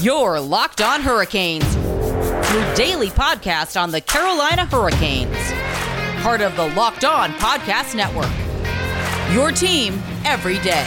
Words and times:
Your 0.00 0.38
Locked 0.38 0.80
On 0.80 1.00
Hurricanes, 1.00 1.74
your 1.74 2.74
daily 2.76 3.08
podcast 3.08 3.80
on 3.80 3.90
the 3.90 4.00
Carolina 4.00 4.64
Hurricanes. 4.64 5.36
Part 6.22 6.40
of 6.40 6.54
the 6.54 6.68
Locked 6.76 7.04
On 7.04 7.32
Podcast 7.32 7.96
Network. 7.96 8.30
Your 9.34 9.50
team 9.50 10.00
every 10.24 10.60
day. 10.60 10.86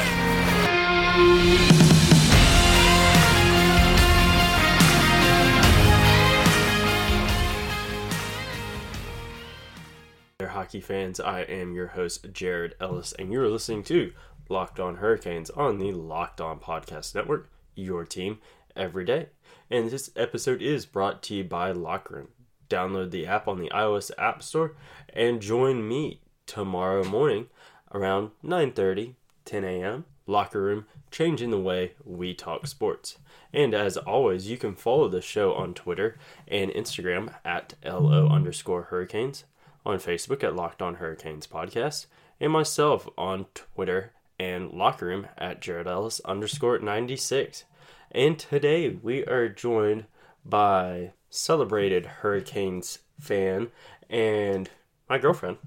Hockey 10.48 10.80
fans. 10.80 11.20
I 11.20 11.42
am 11.42 11.74
your 11.74 11.88
host, 11.88 12.32
Jared 12.32 12.76
Ellis, 12.80 13.12
and 13.20 13.34
you're 13.34 13.50
listening 13.50 13.84
to 13.86 14.14
Locked 14.48 14.80
On 14.80 14.96
Hurricanes 14.98 15.50
on 15.50 15.80
the 15.80 15.92
Locked 15.92 16.40
On 16.40 16.60
Podcast 16.60 17.14
Network, 17.14 17.50
your 17.76 18.06
team 18.06 18.40
every 18.76 19.06
day. 19.06 19.28
And 19.70 19.90
this 19.90 20.12
episode 20.16 20.62
is 20.62 20.86
brought 20.86 21.24
to 21.24 21.36
you 21.36 21.44
by 21.44 21.72
Locker 21.72 22.16
Room. 22.16 22.28
Download 22.70 23.12
the 23.12 23.26
app 23.26 23.48
on 23.48 23.60
the 23.60 23.70
iOS 23.74 24.12
App 24.18 24.42
Store 24.44 24.76
and 25.14 25.42
join 25.42 25.88
me 25.88 26.22
tomorrow 26.46 27.04
morning 27.04 27.48
around 27.94 28.32
9:30, 28.44 29.16
10 29.46 29.64
a.m. 29.64 30.06
Locker 30.28 30.62
Room, 30.62 30.86
changing 31.10 31.52
the 31.52 31.60
way 31.60 31.94
we 32.04 32.34
talk 32.34 32.68
sports. 32.68 33.18
And 33.54 33.74
as 33.74 33.98
always, 33.98 34.50
you 34.50 34.58
can 34.58 34.76
follow 34.76 35.10
the 35.10 35.22
show 35.22 35.54
on 35.54 35.74
Twitter 35.74 36.18
and 36.48 36.72
Instagram 36.72 37.34
at 37.44 37.74
LO 37.84 38.28
underscore 38.28 38.84
Hurricanes, 38.84 39.44
on 39.86 39.98
Facebook 39.98 40.44
at 40.44 40.56
Locked 40.56 40.82
On 40.82 40.96
Hurricanes 40.96 41.48
Podcast, 41.48 42.06
and 42.40 42.52
myself 42.52 43.08
on 43.18 43.46
Twitter 43.54 44.14
and 44.40 44.72
Locker 44.72 45.08
Room 45.08 45.28
at 45.38 45.62
Jared 45.62 45.88
Ellis 45.88 46.22
underscore 46.22 46.80
96. 46.80 47.66
And 48.14 48.38
today 48.38 48.90
we 48.90 49.24
are 49.24 49.48
joined 49.48 50.04
by 50.44 51.14
celebrated 51.30 52.06
Hurricanes 52.06 53.00
fan 53.18 53.70
and 54.10 54.70
my 55.08 55.18
girlfriend, 55.18 55.60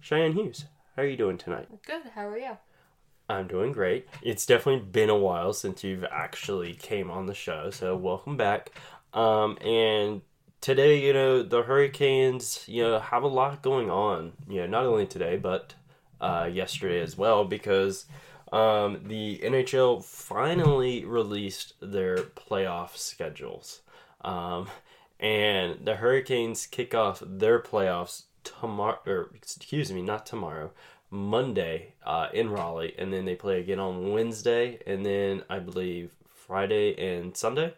Cheyenne 0.00 0.32
Hughes. 0.32 0.64
How 0.96 1.02
are 1.02 1.06
you 1.06 1.18
doing 1.18 1.36
tonight? 1.36 1.68
Good. 1.86 2.12
How 2.14 2.26
are 2.26 2.38
you? 2.38 2.56
I'm 3.28 3.48
doing 3.48 3.72
great. 3.72 4.08
It's 4.22 4.46
definitely 4.46 4.86
been 4.86 5.10
a 5.10 5.18
while 5.18 5.52
since 5.52 5.84
you've 5.84 6.04
actually 6.04 6.72
came 6.72 7.10
on 7.10 7.26
the 7.26 7.34
show, 7.34 7.68
so 7.68 7.94
welcome 7.96 8.38
back. 8.38 8.70
Um, 9.12 9.58
and 9.60 10.22
today, 10.62 11.04
you 11.06 11.12
know, 11.12 11.42
the 11.42 11.64
Hurricanes, 11.64 12.64
you 12.66 12.82
know, 12.82 12.98
have 12.98 13.24
a 13.24 13.28
lot 13.28 13.60
going 13.60 13.90
on. 13.90 14.32
You 14.48 14.62
know, 14.62 14.68
not 14.68 14.86
only 14.86 15.06
today, 15.06 15.36
but 15.36 15.74
uh, 16.18 16.48
yesterday 16.50 17.00
as 17.00 17.18
well, 17.18 17.44
because 17.44 18.06
um, 18.52 19.00
the 19.06 19.38
NHL 19.42 20.04
finally 20.04 21.04
released 21.04 21.74
their 21.80 22.16
playoff 22.16 22.96
schedules. 22.96 23.80
Um, 24.22 24.68
and 25.18 25.84
the 25.84 25.96
Hurricanes 25.96 26.66
kick 26.66 26.94
off 26.94 27.22
their 27.24 27.60
playoffs 27.60 28.24
tomorrow, 28.42 28.98
or 29.06 29.30
excuse 29.34 29.92
me, 29.92 30.02
not 30.02 30.26
tomorrow, 30.26 30.72
Monday 31.10 31.94
uh, 32.04 32.28
in 32.32 32.50
Raleigh, 32.50 32.94
and 32.98 33.12
then 33.12 33.24
they 33.24 33.34
play 33.34 33.60
again 33.60 33.78
on 33.80 34.12
Wednesday, 34.12 34.78
and 34.86 35.04
then 35.04 35.42
I 35.50 35.58
believe 35.58 36.12
Friday 36.28 36.94
and 36.98 37.36
Sunday. 37.36 37.74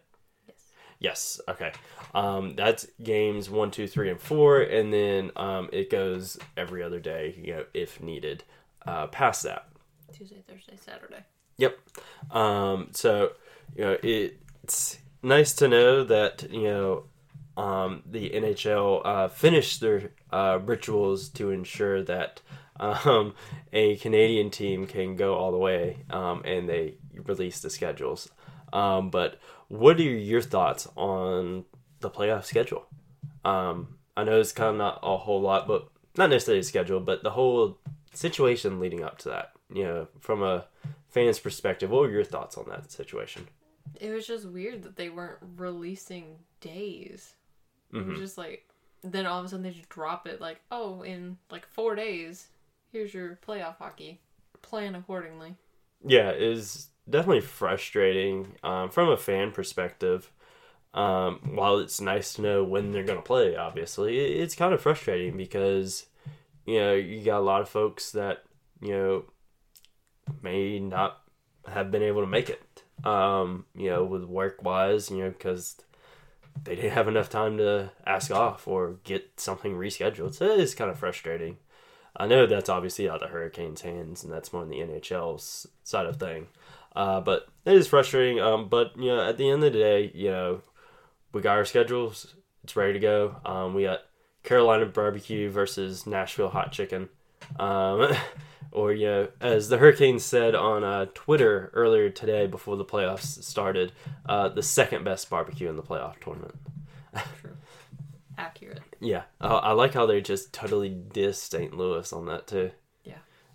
Yes. 0.46 0.56
Yes. 0.98 1.40
Okay. 1.48 1.72
Um, 2.14 2.54
that's 2.56 2.86
games 3.02 3.50
one, 3.50 3.70
two, 3.70 3.88
three, 3.88 4.10
and 4.10 4.20
four, 4.20 4.60
and 4.60 4.92
then 4.92 5.30
um, 5.36 5.68
it 5.72 5.90
goes 5.90 6.38
every 6.56 6.82
other 6.82 7.00
day, 7.00 7.34
you 7.42 7.54
know, 7.54 7.64
if 7.74 8.00
needed. 8.02 8.44
Uh, 8.84 9.06
past 9.06 9.44
that. 9.44 9.68
Tuesday, 10.12 10.42
Thursday, 10.48 10.77
Saturday. 10.77 11.24
Yep. 11.58 11.78
Um, 12.30 12.88
so 12.92 13.32
you 13.77 13.84
know, 13.84 13.96
it's 14.02 14.98
nice 15.22 15.52
to 15.55 15.68
know 15.68 16.05
that 16.05 16.50
you 16.50 16.62
know 16.64 17.05
um, 17.56 18.02
the 18.06 18.30
NHL 18.30 19.02
uh, 19.05 19.28
finished 19.28 19.80
their 19.80 20.12
uh, 20.30 20.58
rituals 20.62 21.28
to 21.30 21.50
ensure 21.50 22.02
that 22.02 22.40
um, 22.80 23.34
a 23.73 23.96
Canadian 23.96 24.50
team 24.50 24.86
can 24.86 25.17
go 25.17 25.34
all 25.34 25.52
the 25.52 25.58
way, 25.58 26.05
um, 26.11 26.42
and 26.44 26.68
they 26.68 26.94
release 27.14 27.61
the 27.61 27.70
schedules. 27.70 28.30
Um, 28.73 29.11
but 29.11 29.39
what 29.68 29.98
are 29.98 30.02
your 30.02 30.40
thoughts 30.40 30.89
on 30.96 31.64
the 32.00 32.11
playoff 32.11 32.44
schedule? 32.44 32.86
Um, 33.44 33.98
I 34.17 34.24
know 34.24 34.40
it's 34.40 34.52
kind 34.52 34.70
of 34.70 34.77
not 34.77 35.00
a 35.02 35.17
whole 35.17 35.40
lot, 35.40 35.67
but 35.67 35.89
not 36.17 36.30
necessarily 36.30 36.61
a 36.61 36.64
schedule, 36.64 37.00
but 37.00 37.23
the 37.23 37.30
whole 37.30 37.79
situation 38.12 38.80
leading 38.80 39.02
up 39.02 39.18
to 39.18 39.29
that. 39.30 39.52
You 39.72 39.84
know, 39.84 40.08
from 40.20 40.42
a 40.42 40.66
fan's 41.08 41.38
perspective, 41.38 41.90
what 41.90 42.02
were 42.02 42.10
your 42.10 42.24
thoughts 42.24 42.56
on 42.58 42.66
that 42.68 42.92
situation? 42.92 43.48
It 44.00 44.10
was 44.10 44.27
just 44.27 44.46
weird 44.46 44.83
that 44.83 44.96
they 44.96 45.08
weren't 45.08 45.38
releasing 45.56 46.36
days. 46.60 47.34
It 47.92 48.06
was 48.06 48.18
just 48.18 48.38
like, 48.38 48.68
then 49.02 49.27
all 49.27 49.40
of 49.40 49.44
a 49.44 49.48
sudden 49.48 49.64
they 49.64 49.70
just 49.70 49.88
drop 49.88 50.27
it 50.27 50.40
like, 50.40 50.61
oh, 50.70 51.02
in 51.02 51.36
like 51.50 51.66
four 51.66 51.94
days, 51.94 52.48
here's 52.90 53.12
your 53.12 53.38
playoff 53.46 53.77
hockey. 53.78 54.20
Plan 54.62 54.94
accordingly. 54.94 55.56
Yeah, 56.05 56.30
it 56.30 56.42
is 56.42 56.88
definitely 57.08 57.42
frustrating 57.42 58.55
um, 58.62 58.90
from 58.90 59.08
a 59.08 59.16
fan 59.16 59.50
perspective. 59.50 60.30
Um, 60.94 61.40
while 61.55 61.78
it's 61.78 62.00
nice 62.00 62.34
to 62.34 62.42
know 62.42 62.64
when 62.64 62.92
they're 62.92 63.05
going 63.05 63.18
to 63.18 63.22
play, 63.22 63.56
obviously, 63.56 64.18
it's 64.18 64.55
kind 64.55 64.72
of 64.72 64.80
frustrating 64.80 65.36
because, 65.36 66.06
you 66.66 66.78
know, 66.78 66.94
you 66.94 67.24
got 67.24 67.38
a 67.38 67.40
lot 67.40 67.62
of 67.62 67.68
folks 67.68 68.12
that, 68.12 68.44
you 68.80 68.92
know, 68.92 69.24
may 70.42 70.78
not 70.78 71.20
have 71.66 71.90
been 71.90 72.02
able 72.02 72.22
to 72.22 72.27
make 72.27 72.48
it, 72.50 72.83
um, 73.05 73.64
you 73.74 73.90
know, 73.90 74.05
with 74.05 74.24
work 74.24 74.62
wise, 74.62 75.10
you 75.10 75.18
know, 75.18 75.30
because 75.30 75.77
they 76.64 76.74
didn't 76.74 76.92
have 76.92 77.08
enough 77.08 77.30
time 77.30 77.56
to 77.58 77.90
ask 78.06 78.30
off 78.30 78.66
or 78.68 78.96
get 79.05 79.40
something 79.40 79.74
rescheduled. 79.74 80.34
So 80.34 80.46
it 80.46 80.61
is 80.61 80.74
kind 80.74 80.90
of 80.90 80.98
frustrating. 80.98 81.58
I 82.16 82.27
know 82.27 82.46
that's 82.46 82.68
obviously 82.68 83.08
out 83.08 83.16
of 83.16 83.20
the 83.22 83.28
Hurricanes' 83.28 83.80
hands, 83.80 84.22
and 84.22 84.32
that's 84.32 84.52
more 84.52 84.62
on 84.62 84.68
the 84.68 84.80
NHL's 84.80 85.66
side 85.82 86.06
of 86.06 86.16
thing. 86.18 86.48
Uh, 86.94 87.20
but 87.20 87.48
it 87.64 87.74
is 87.74 87.88
frustrating. 87.88 88.38
Um, 88.40 88.68
but 88.68 88.96
you 88.96 89.06
know, 89.06 89.27
at 89.27 89.38
the 89.38 89.48
end 89.48 89.64
of 89.64 89.72
the 89.72 89.78
day, 89.78 90.12
you 90.14 90.30
know, 90.30 90.61
we 91.32 91.40
got 91.40 91.56
our 91.56 91.64
schedules. 91.64 92.34
It's 92.64 92.77
ready 92.77 92.92
to 92.92 92.98
go. 92.98 93.36
Um, 93.44 93.74
we 93.74 93.84
got 93.84 94.00
Carolina 94.42 94.86
barbecue 94.86 95.50
versus 95.50 96.06
Nashville 96.06 96.50
hot 96.50 96.70
chicken. 96.72 97.08
Um, 97.58 98.13
or 98.73 98.92
you 98.92 99.07
know, 99.07 99.29
as 99.41 99.69
the 99.69 99.79
Hurricanes 99.79 100.25
said 100.25 100.55
on 100.55 100.85
uh, 100.85 101.07
Twitter 101.14 101.70
earlier 101.75 102.11
today 102.11 102.47
before 102.47 102.77
the 102.77 102.85
playoffs 102.85 103.42
started, 103.42 103.92
uh, 104.27 104.48
the 104.48 104.63
second 104.63 105.05
best 105.05 105.29
barbecue 105.29 105.69
in 105.69 105.77
the 105.77 105.83
playoff 105.83 106.19
tournament. 106.20 106.55
True. 107.41 107.57
Accurate. 108.39 108.80
Yeah, 109.01 109.23
uh, 109.41 109.58
I 109.63 109.73
like 109.73 109.95
how 109.95 110.07
they 110.07 110.20
just 110.20 110.53
totally 110.53 110.89
diss 110.89 111.42
St. 111.42 111.77
Louis 111.77 112.11
on 112.13 112.27
that 112.27 112.47
too. 112.47 112.70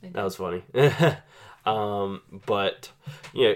Yeah. 0.02 0.12
That 0.14 0.24
was 0.24 0.36
funny. 0.36 0.64
um, 1.66 2.22
but 2.46 2.92
you 3.34 3.48
know, 3.48 3.54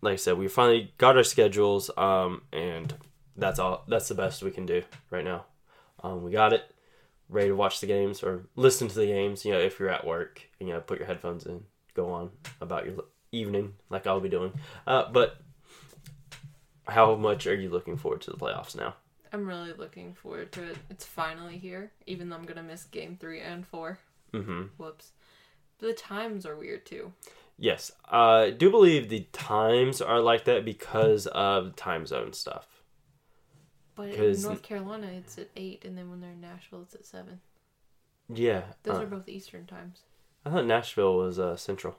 like 0.00 0.12
I 0.14 0.16
said, 0.16 0.36
we 0.36 0.48
finally 0.48 0.92
got 0.98 1.16
our 1.16 1.24
schedules, 1.24 1.90
um, 1.96 2.42
and 2.52 2.92
that's 3.36 3.58
all. 3.58 3.84
That's 3.88 4.08
the 4.08 4.14
best 4.14 4.42
we 4.42 4.50
can 4.50 4.66
do 4.66 4.82
right 5.10 5.24
now. 5.24 5.46
Um, 6.02 6.22
we 6.22 6.30
got 6.30 6.52
it. 6.52 6.62
Ready 7.28 7.48
to 7.48 7.56
watch 7.56 7.80
the 7.80 7.86
games 7.86 8.22
or 8.22 8.46
listen 8.54 8.88
to 8.88 8.94
the 8.94 9.06
games. 9.06 9.44
You 9.44 9.52
know, 9.52 9.60
if 9.60 9.78
you're 9.78 9.88
at 9.88 10.06
work, 10.06 10.42
you 10.60 10.68
know, 10.68 10.80
put 10.80 10.98
your 10.98 11.06
headphones 11.06 11.46
in, 11.46 11.64
go 11.94 12.10
on 12.10 12.30
about 12.60 12.84
your 12.84 13.04
evening, 13.32 13.74
like 13.90 14.06
I'll 14.06 14.20
be 14.20 14.28
doing. 14.28 14.52
Uh, 14.86 15.10
but 15.10 15.38
how 16.86 17.14
much 17.16 17.46
are 17.46 17.54
you 17.54 17.70
looking 17.70 17.96
forward 17.96 18.20
to 18.22 18.30
the 18.30 18.36
playoffs 18.36 18.76
now? 18.76 18.94
I'm 19.32 19.46
really 19.46 19.72
looking 19.72 20.14
forward 20.14 20.52
to 20.52 20.62
it. 20.62 20.76
It's 20.90 21.04
finally 21.04 21.58
here, 21.58 21.90
even 22.06 22.28
though 22.28 22.36
I'm 22.36 22.44
going 22.44 22.56
to 22.56 22.62
miss 22.62 22.84
game 22.84 23.16
three 23.18 23.40
and 23.40 23.66
four. 23.66 23.98
Mm-hmm. 24.32 24.62
Whoops. 24.76 25.12
But 25.78 25.86
the 25.88 25.92
times 25.92 26.46
are 26.46 26.56
weird 26.56 26.86
too. 26.86 27.12
Yes, 27.58 27.92
I 28.04 28.50
do 28.50 28.70
believe 28.70 29.08
the 29.08 29.26
times 29.32 30.00
are 30.00 30.20
like 30.20 30.44
that 30.44 30.64
because 30.64 31.26
of 31.26 31.76
time 31.76 32.06
zone 32.06 32.32
stuff. 32.32 32.73
But 33.96 34.08
in 34.10 34.42
North 34.42 34.62
Carolina, 34.62 35.08
it's 35.16 35.38
at 35.38 35.48
8, 35.56 35.84
and 35.84 35.96
then 35.96 36.10
when 36.10 36.20
they're 36.20 36.32
in 36.32 36.40
Nashville, 36.40 36.82
it's 36.82 36.94
at 36.94 37.04
7. 37.06 37.40
Yeah, 38.28 38.62
Those 38.82 38.96
uh, 38.96 39.02
are 39.02 39.06
both 39.06 39.28
Eastern 39.28 39.66
times. 39.66 40.00
I 40.44 40.50
thought 40.50 40.66
Nashville 40.66 41.16
was 41.16 41.38
uh, 41.38 41.56
central. 41.56 41.96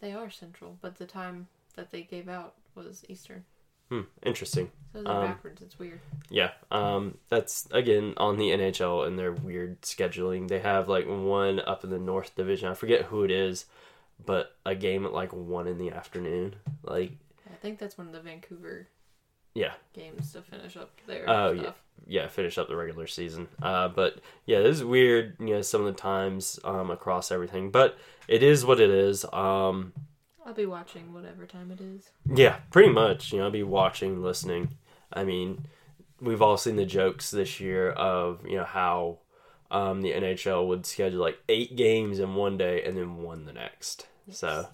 They 0.00 0.12
are 0.12 0.30
Central, 0.30 0.76
but 0.80 0.98
the 0.98 1.06
time 1.06 1.48
that 1.76 1.90
they 1.90 2.02
gave 2.02 2.28
out 2.28 2.54
was 2.74 3.04
Eastern. 3.08 3.44
Hmm, 3.88 4.02
interesting. 4.22 4.70
So 4.92 5.02
they're 5.02 5.12
Um, 5.12 5.26
backwards. 5.26 5.62
It's 5.62 5.78
weird. 5.78 6.00
Yeah, 6.30 6.52
um, 6.70 7.18
that's 7.28 7.68
again 7.70 8.14
on 8.16 8.38
the 8.38 8.50
NHL 8.50 9.06
and 9.06 9.18
their 9.18 9.32
weird 9.32 9.82
scheduling. 9.82 10.48
They 10.48 10.60
have 10.60 10.88
like 10.88 11.06
one 11.06 11.60
up 11.60 11.84
in 11.84 11.90
the 11.90 11.98
North 11.98 12.34
Division. 12.34 12.68
I 12.68 12.74
forget 12.74 13.02
who 13.06 13.22
it 13.22 13.30
is, 13.30 13.66
but 14.24 14.56
a 14.64 14.74
game 14.74 15.04
at 15.04 15.12
like 15.12 15.32
one 15.32 15.66
in 15.68 15.78
the 15.78 15.90
afternoon. 15.90 16.56
Like, 16.82 17.12
I 17.50 17.54
think 17.60 17.78
that's 17.78 17.98
one 17.98 18.06
of 18.06 18.12
the 18.12 18.20
Vancouver 18.20 18.88
yeah, 19.54 19.72
games 19.92 20.32
to 20.32 20.42
finish 20.42 20.76
up 20.76 20.90
there. 21.06 21.28
Oh, 21.28 21.56
stuff. 21.56 21.82
yeah, 22.06 22.28
finish 22.28 22.58
up 22.58 22.68
the 22.68 22.76
regular 22.76 23.06
season. 23.06 23.48
Uh, 23.60 23.88
but 23.88 24.18
yeah, 24.46 24.60
this 24.60 24.76
is 24.76 24.84
weird. 24.84 25.36
You 25.40 25.54
know, 25.54 25.62
some 25.62 25.82
of 25.82 25.86
the 25.86 26.00
times 26.00 26.58
um, 26.64 26.90
across 26.90 27.30
everything, 27.30 27.70
but 27.70 27.98
it 28.28 28.42
is 28.42 28.64
what 28.64 28.80
it 28.80 28.90
is. 28.90 29.24
Um, 29.32 29.92
I'll 30.44 30.54
be 30.54 30.66
watching 30.66 31.12
whatever 31.12 31.46
time 31.46 31.70
it 31.70 31.80
is. 31.80 32.10
Yeah, 32.34 32.56
pretty 32.70 32.90
much. 32.90 33.32
You 33.32 33.38
know, 33.38 33.44
I'll 33.44 33.50
be 33.50 33.62
watching, 33.62 34.22
listening. 34.22 34.76
I 35.12 35.24
mean, 35.24 35.66
we've 36.20 36.42
all 36.42 36.56
seen 36.56 36.76
the 36.76 36.86
jokes 36.86 37.30
this 37.30 37.60
year 37.60 37.90
of 37.90 38.40
you 38.46 38.56
know 38.56 38.64
how 38.64 39.18
um, 39.70 40.02
the 40.02 40.12
NHL 40.12 40.66
would 40.68 40.86
schedule 40.86 41.20
like 41.20 41.38
eight 41.48 41.76
games 41.76 42.18
in 42.18 42.34
one 42.34 42.56
day 42.56 42.82
and 42.82 42.96
then 42.96 43.18
one 43.18 43.44
the 43.44 43.52
next. 43.52 44.06
Yes. 44.26 44.38
So 44.38 44.68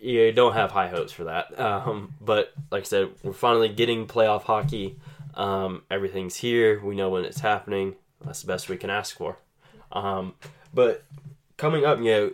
you 0.00 0.32
don't 0.32 0.54
have 0.54 0.70
high 0.70 0.88
hopes 0.88 1.12
for 1.12 1.24
that. 1.24 1.58
Um, 1.58 2.14
but 2.20 2.52
like 2.70 2.82
I 2.82 2.84
said, 2.84 3.10
we're 3.22 3.32
finally 3.32 3.68
getting 3.68 4.06
playoff 4.06 4.42
hockey. 4.42 4.98
Um, 5.34 5.82
everything's 5.90 6.36
here. 6.36 6.80
We 6.84 6.96
know 6.96 7.10
when 7.10 7.24
it's 7.24 7.40
happening. 7.40 7.96
That's 8.24 8.40
the 8.40 8.48
best 8.48 8.68
we 8.68 8.76
can 8.76 8.90
ask 8.90 9.16
for. 9.16 9.38
Um, 9.92 10.34
but 10.74 11.04
coming 11.56 11.84
up, 11.84 11.98
you 11.98 12.04
know, 12.04 12.32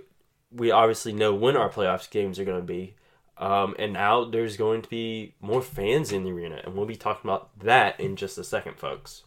we 0.51 0.71
obviously 0.71 1.13
know 1.13 1.35
when 1.35 1.57
our 1.57 1.69
playoffs 1.69 2.11
games 2.11 2.39
are 2.39 2.45
going 2.45 2.61
to 2.61 2.67
be. 2.67 2.95
Um, 3.37 3.75
and 3.79 3.93
now 3.93 4.25
there's 4.25 4.57
going 4.57 4.83
to 4.83 4.89
be 4.89 5.35
more 5.41 5.61
fans 5.61 6.13
in 6.13 6.23
the 6.23 6.31
arena, 6.31 6.61
and 6.65 6.75
we'll 6.75 6.87
be 6.87 6.97
talking 6.97 7.29
about 7.29 7.59
that 7.59 7.99
in 7.99 8.15
just 8.15 8.39
a 8.39 8.45
second, 8.45 8.77
folks. 8.77 9.25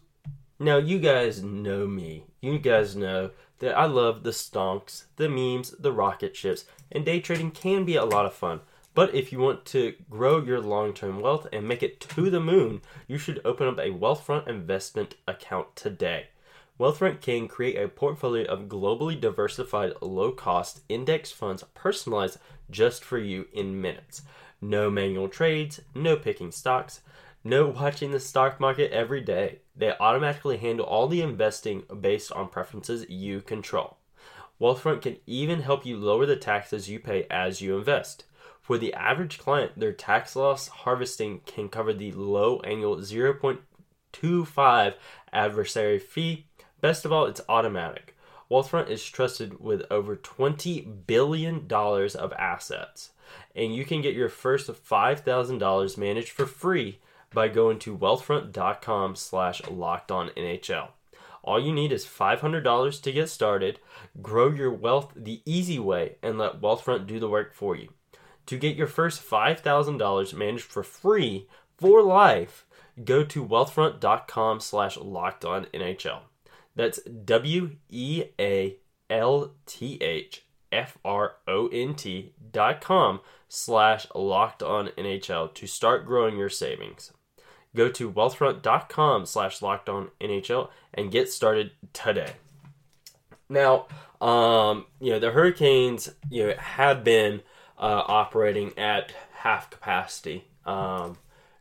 Now, 0.59 0.77
you 0.77 0.98
guys 0.98 1.44
know 1.44 1.86
me. 1.86 2.24
You 2.42 2.57
guys 2.57 2.95
know 2.95 3.30
that 3.59 3.77
I 3.77 3.86
love 3.86 4.24
the 4.24 4.31
stonks, 4.31 5.04
the 5.15 5.30
memes, 5.30 5.71
the 5.71 5.92
rocket 5.92 6.36
ships, 6.36 6.65
and 6.92 7.06
day 7.06 7.19
trading 7.19 7.51
can 7.51 7.86
be 7.86 7.95
a 7.95 8.06
lot 8.06 8.25
of 8.25 8.33
fun. 8.33 8.62
But 8.95 9.13
if 9.13 9.31
you 9.31 9.38
want 9.38 9.65
to 9.68 9.94
grow 10.09 10.44
your 10.44 10.59
long 10.59 10.94
term 10.94 11.21
wealth 11.21 11.45
and 11.54 11.68
make 11.68 11.83
it 11.83 12.00
to 12.00 12.31
the 12.31 12.39
moon, 12.39 12.81
you 13.07 13.19
should 13.19 13.39
open 13.45 13.68
up 13.68 13.77
a 13.77 13.92
Wealthfront 13.92 14.48
investment 14.48 15.13
account 15.27 15.75
today. 15.75 16.30
Wealthfront 16.80 17.21
can 17.21 17.48
create 17.48 17.80
a 17.80 17.88
portfolio 17.88 18.45
of 18.45 18.68
globally 18.68 19.19
diversified, 19.19 19.94
low 20.01 20.31
cost 20.31 20.81
index 20.89 21.31
funds 21.31 21.63
personalized 21.75 22.39
just 22.71 23.04
for 23.04 23.19
you 23.19 23.45
in 23.54 23.80
minutes. 23.80 24.24
No 24.59 24.89
manual 24.89 25.30
trades, 25.30 25.81
no 25.94 26.15
picking 26.15 26.51
stocks, 26.51 27.01
no 27.44 27.68
watching 27.68 28.09
the 28.09 28.19
stock 28.19 28.59
market 28.59 28.92
every 28.92 29.21
day. 29.21 29.59
They 29.78 29.94
automatically 30.00 30.58
handle 30.58 30.86
all 30.86 31.08
the 31.08 31.22
investing 31.22 31.84
based 32.02 32.32
on 32.32 32.50
preferences 32.50 33.08
you 33.10 33.42
control. 33.42 33.98
Wealthfront 34.60 35.04
can 35.04 35.18
even 35.28 35.62
help 35.62 35.86
you 35.86 35.98
lower 35.98 36.26
the 36.26 36.36
taxes 36.36 36.90
you 36.90 37.00
pay 37.00 37.28
as 37.30 37.62
you 37.62 37.78
invest. 37.78 38.24
For 38.60 38.80
the 38.80 38.94
average 38.96 39.38
client, 39.38 39.80
their 39.80 39.94
tax 39.94 40.36
loss 40.36 40.68
harvesting 40.68 41.42
can 41.46 41.70
cover 41.70 41.94
the 41.94 42.12
low 42.12 42.60
annual 42.62 42.98
0.25 42.98 44.94
advisory 45.32 46.00
fee. 46.00 46.48
Best 46.82 47.06
of 47.06 47.14
all, 47.14 47.26
it's 47.26 47.42
automatic. 47.48 48.16
Wealthfront 48.50 48.90
is 48.90 49.06
trusted 49.06 49.60
with 49.60 49.86
over 49.92 50.16
$20 50.16 51.06
billion 51.06 51.68
of 51.72 52.34
assets, 52.34 53.12
and 53.56 53.76
you 53.76 53.86
can 53.86 54.02
get 54.02 54.16
your 54.16 54.30
first 54.30 54.70
$5,000 54.70 55.98
managed 55.98 56.30
for 56.30 56.46
free 56.46 57.00
by 57.34 57.48
going 57.48 57.80
to 57.80 57.98
wealthfront.com 57.98 59.16
slash 59.16 59.62
locked 59.70 60.12
on 60.12 60.30
NHL. 60.30 60.90
All 61.44 61.60
you 61.60 61.72
need 61.72 61.92
is 61.92 62.06
$500 62.06 63.02
to 63.02 63.12
get 63.12 63.30
started. 63.30 63.80
Grow 64.22 64.50
your 64.50 64.72
wealth 64.72 65.14
the 65.16 65.42
easy 65.46 65.80
way 65.80 66.16
and 66.22 66.38
let 66.38 66.60
Wealthfront 66.60 67.08
do 67.08 67.20
the 67.20 67.30
work 67.30 67.54
for 67.54 67.76
you. 67.76 67.90
To 68.48 68.58
get 68.58 68.76
your 68.76 68.88
first 68.88 69.28
$5,000 69.28 70.34
managed 70.34 70.66
for 70.66 70.84
free 70.84 71.48
for 71.78 72.02
life, 72.02 72.66
go 73.04 73.24
to 73.24 73.46
wealthfront.com 73.46 74.60
slash 74.60 74.98
locked 74.98 75.46
on 75.46 75.66
NHL. 75.74 76.20
That's 76.76 77.00
W 77.04 77.78
E 77.90 78.24
A 78.40 78.78
L 79.10 79.54
T 79.66 79.98
H 80.02 80.46
F 80.72 80.98
R 81.04 81.38
O 81.48 81.68
N 81.68 81.96
T 81.96 82.34
dot 82.52 82.82
com 82.82 83.22
slash 83.50 84.06
locked 84.14 84.62
on 84.62 84.90
NHL 84.90 85.54
to 85.54 85.66
start 85.66 86.06
growing 86.06 86.38
your 86.38 86.50
savings. 86.50 87.14
Go 87.75 87.90
to 87.90 88.12
wealthfront.com 88.12 89.25
slash 89.25 89.62
locked 89.62 89.90
on 89.90 90.10
NHL 90.19 90.69
and 90.94 91.12
get 91.12 91.31
started 91.31 91.72
today. 91.94 92.34
Now, 93.50 93.88
um, 94.19 94.86
you 95.00 95.12
know, 95.12 95.19
the 95.19 95.31
Hurricanes, 95.31 96.10
you 96.30 96.48
know, 96.48 96.54
have 96.58 97.04
been 97.04 97.42
uh, 97.78 98.04
operating 98.08 98.78
at 98.78 99.14
half 99.34 99.69
capacity 99.69 100.46
um, 100.66 101.18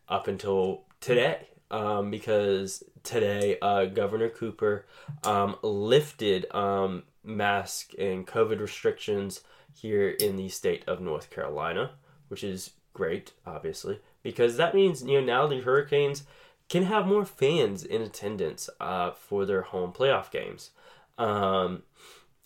up 0.08 0.26
until 0.26 0.82
today 1.00 1.47
um, 1.70 2.11
because 2.11 2.82
today 3.03 3.58
uh, 3.61 3.85
Governor 3.87 4.29
Cooper 4.29 4.87
um, 5.25 5.56
lifted 5.62 6.47
um, 6.55 7.05
mask 7.23 7.93
and 7.99 8.26
COVID 8.26 8.61
restrictions 8.61 9.43
here 9.75 10.08
in 10.08 10.37
the 10.37 10.49
state 10.49 10.85
of 10.87 11.00
North 11.00 11.31
Carolina, 11.31 11.93
which 12.29 12.43
is 12.43 12.70
great, 12.93 13.32
obviously, 13.47 14.00
because 14.26 14.56
that 14.56 14.75
means 14.75 15.05
you 15.05 15.20
know 15.20 15.25
now 15.25 15.46
the 15.46 15.61
Hurricanes 15.61 16.25
can 16.69 16.82
have 16.82 17.06
more 17.06 17.25
fans 17.25 17.84
in 17.84 18.02
attendance 18.02 18.69
uh, 18.81 19.12
for 19.12 19.46
their 19.46 19.62
home 19.62 19.93
playoff 19.93 20.32
games. 20.32 20.70
Um, 21.17 21.84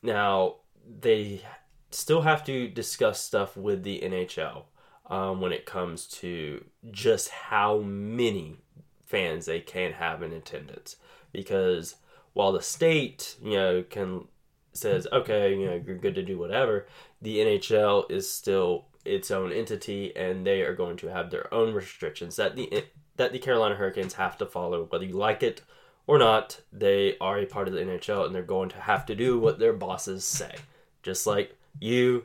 now 0.03 0.57
they 0.87 1.41
still 1.91 2.21
have 2.21 2.45
to 2.45 2.69
discuss 2.69 3.23
stuff 3.23 3.57
with 3.57 3.83
the 3.83 3.99
NHL 4.05 4.65
um, 5.07 5.41
when 5.41 5.53
it 5.53 5.65
comes 5.65 6.07
to 6.07 6.63
just 6.91 7.31
how 7.31 7.79
many 7.79 8.59
fans 9.07 9.47
they 9.47 9.61
can 9.61 9.93
have 9.93 10.23
in 10.23 10.35
attendance 10.35 10.97
because 11.33 11.95
while 12.35 12.53
the 12.53 12.63
state 12.63 13.37
you 13.43 13.57
know 13.57 13.83
can 13.83 14.29
says 14.73 15.09
okay 15.13 15.53
you 15.53 15.67
know 15.67 15.83
you're 15.85 15.97
good 15.97 16.15
to 16.15 16.23
do 16.23 16.39
whatever 16.39 16.87
the 17.21 17.39
NHL 17.39 18.09
is 18.09 18.31
still 18.31 18.85
its 19.05 19.31
own 19.31 19.53
entity 19.53 20.15
and 20.17 20.47
they 20.47 20.63
are 20.63 20.75
going 20.75 20.97
to 20.99 21.09
have 21.09 21.31
their 21.31 21.53
own 21.53 21.73
restrictions 21.75 22.37
that 22.37 22.57
the 22.57 22.85
that 23.17 23.33
the 23.33 23.39
Carolina 23.39 23.75
Hurricanes 23.75 24.15
have 24.15 24.39
to 24.39 24.47
follow 24.47 24.85
whether 24.85 25.05
you 25.05 25.17
like 25.17 25.43
it 25.43 25.63
or 26.07 26.19
not. 26.19 26.61
They 26.73 27.17
are 27.19 27.39
a 27.39 27.47
part 27.47 27.69
of 27.69 27.75
the 27.75 27.81
NHL 27.81 28.27
and 28.27 28.35
they're 28.35 28.43
going 28.43 28.71
to 28.71 28.81
have 28.81 29.05
to 29.07 29.15
do 29.15 29.39
what 29.39 29.59
their 29.59 29.73
bosses 29.73 30.25
say. 30.25 30.55
Just 31.03 31.27
like 31.27 31.57
you 31.79 32.25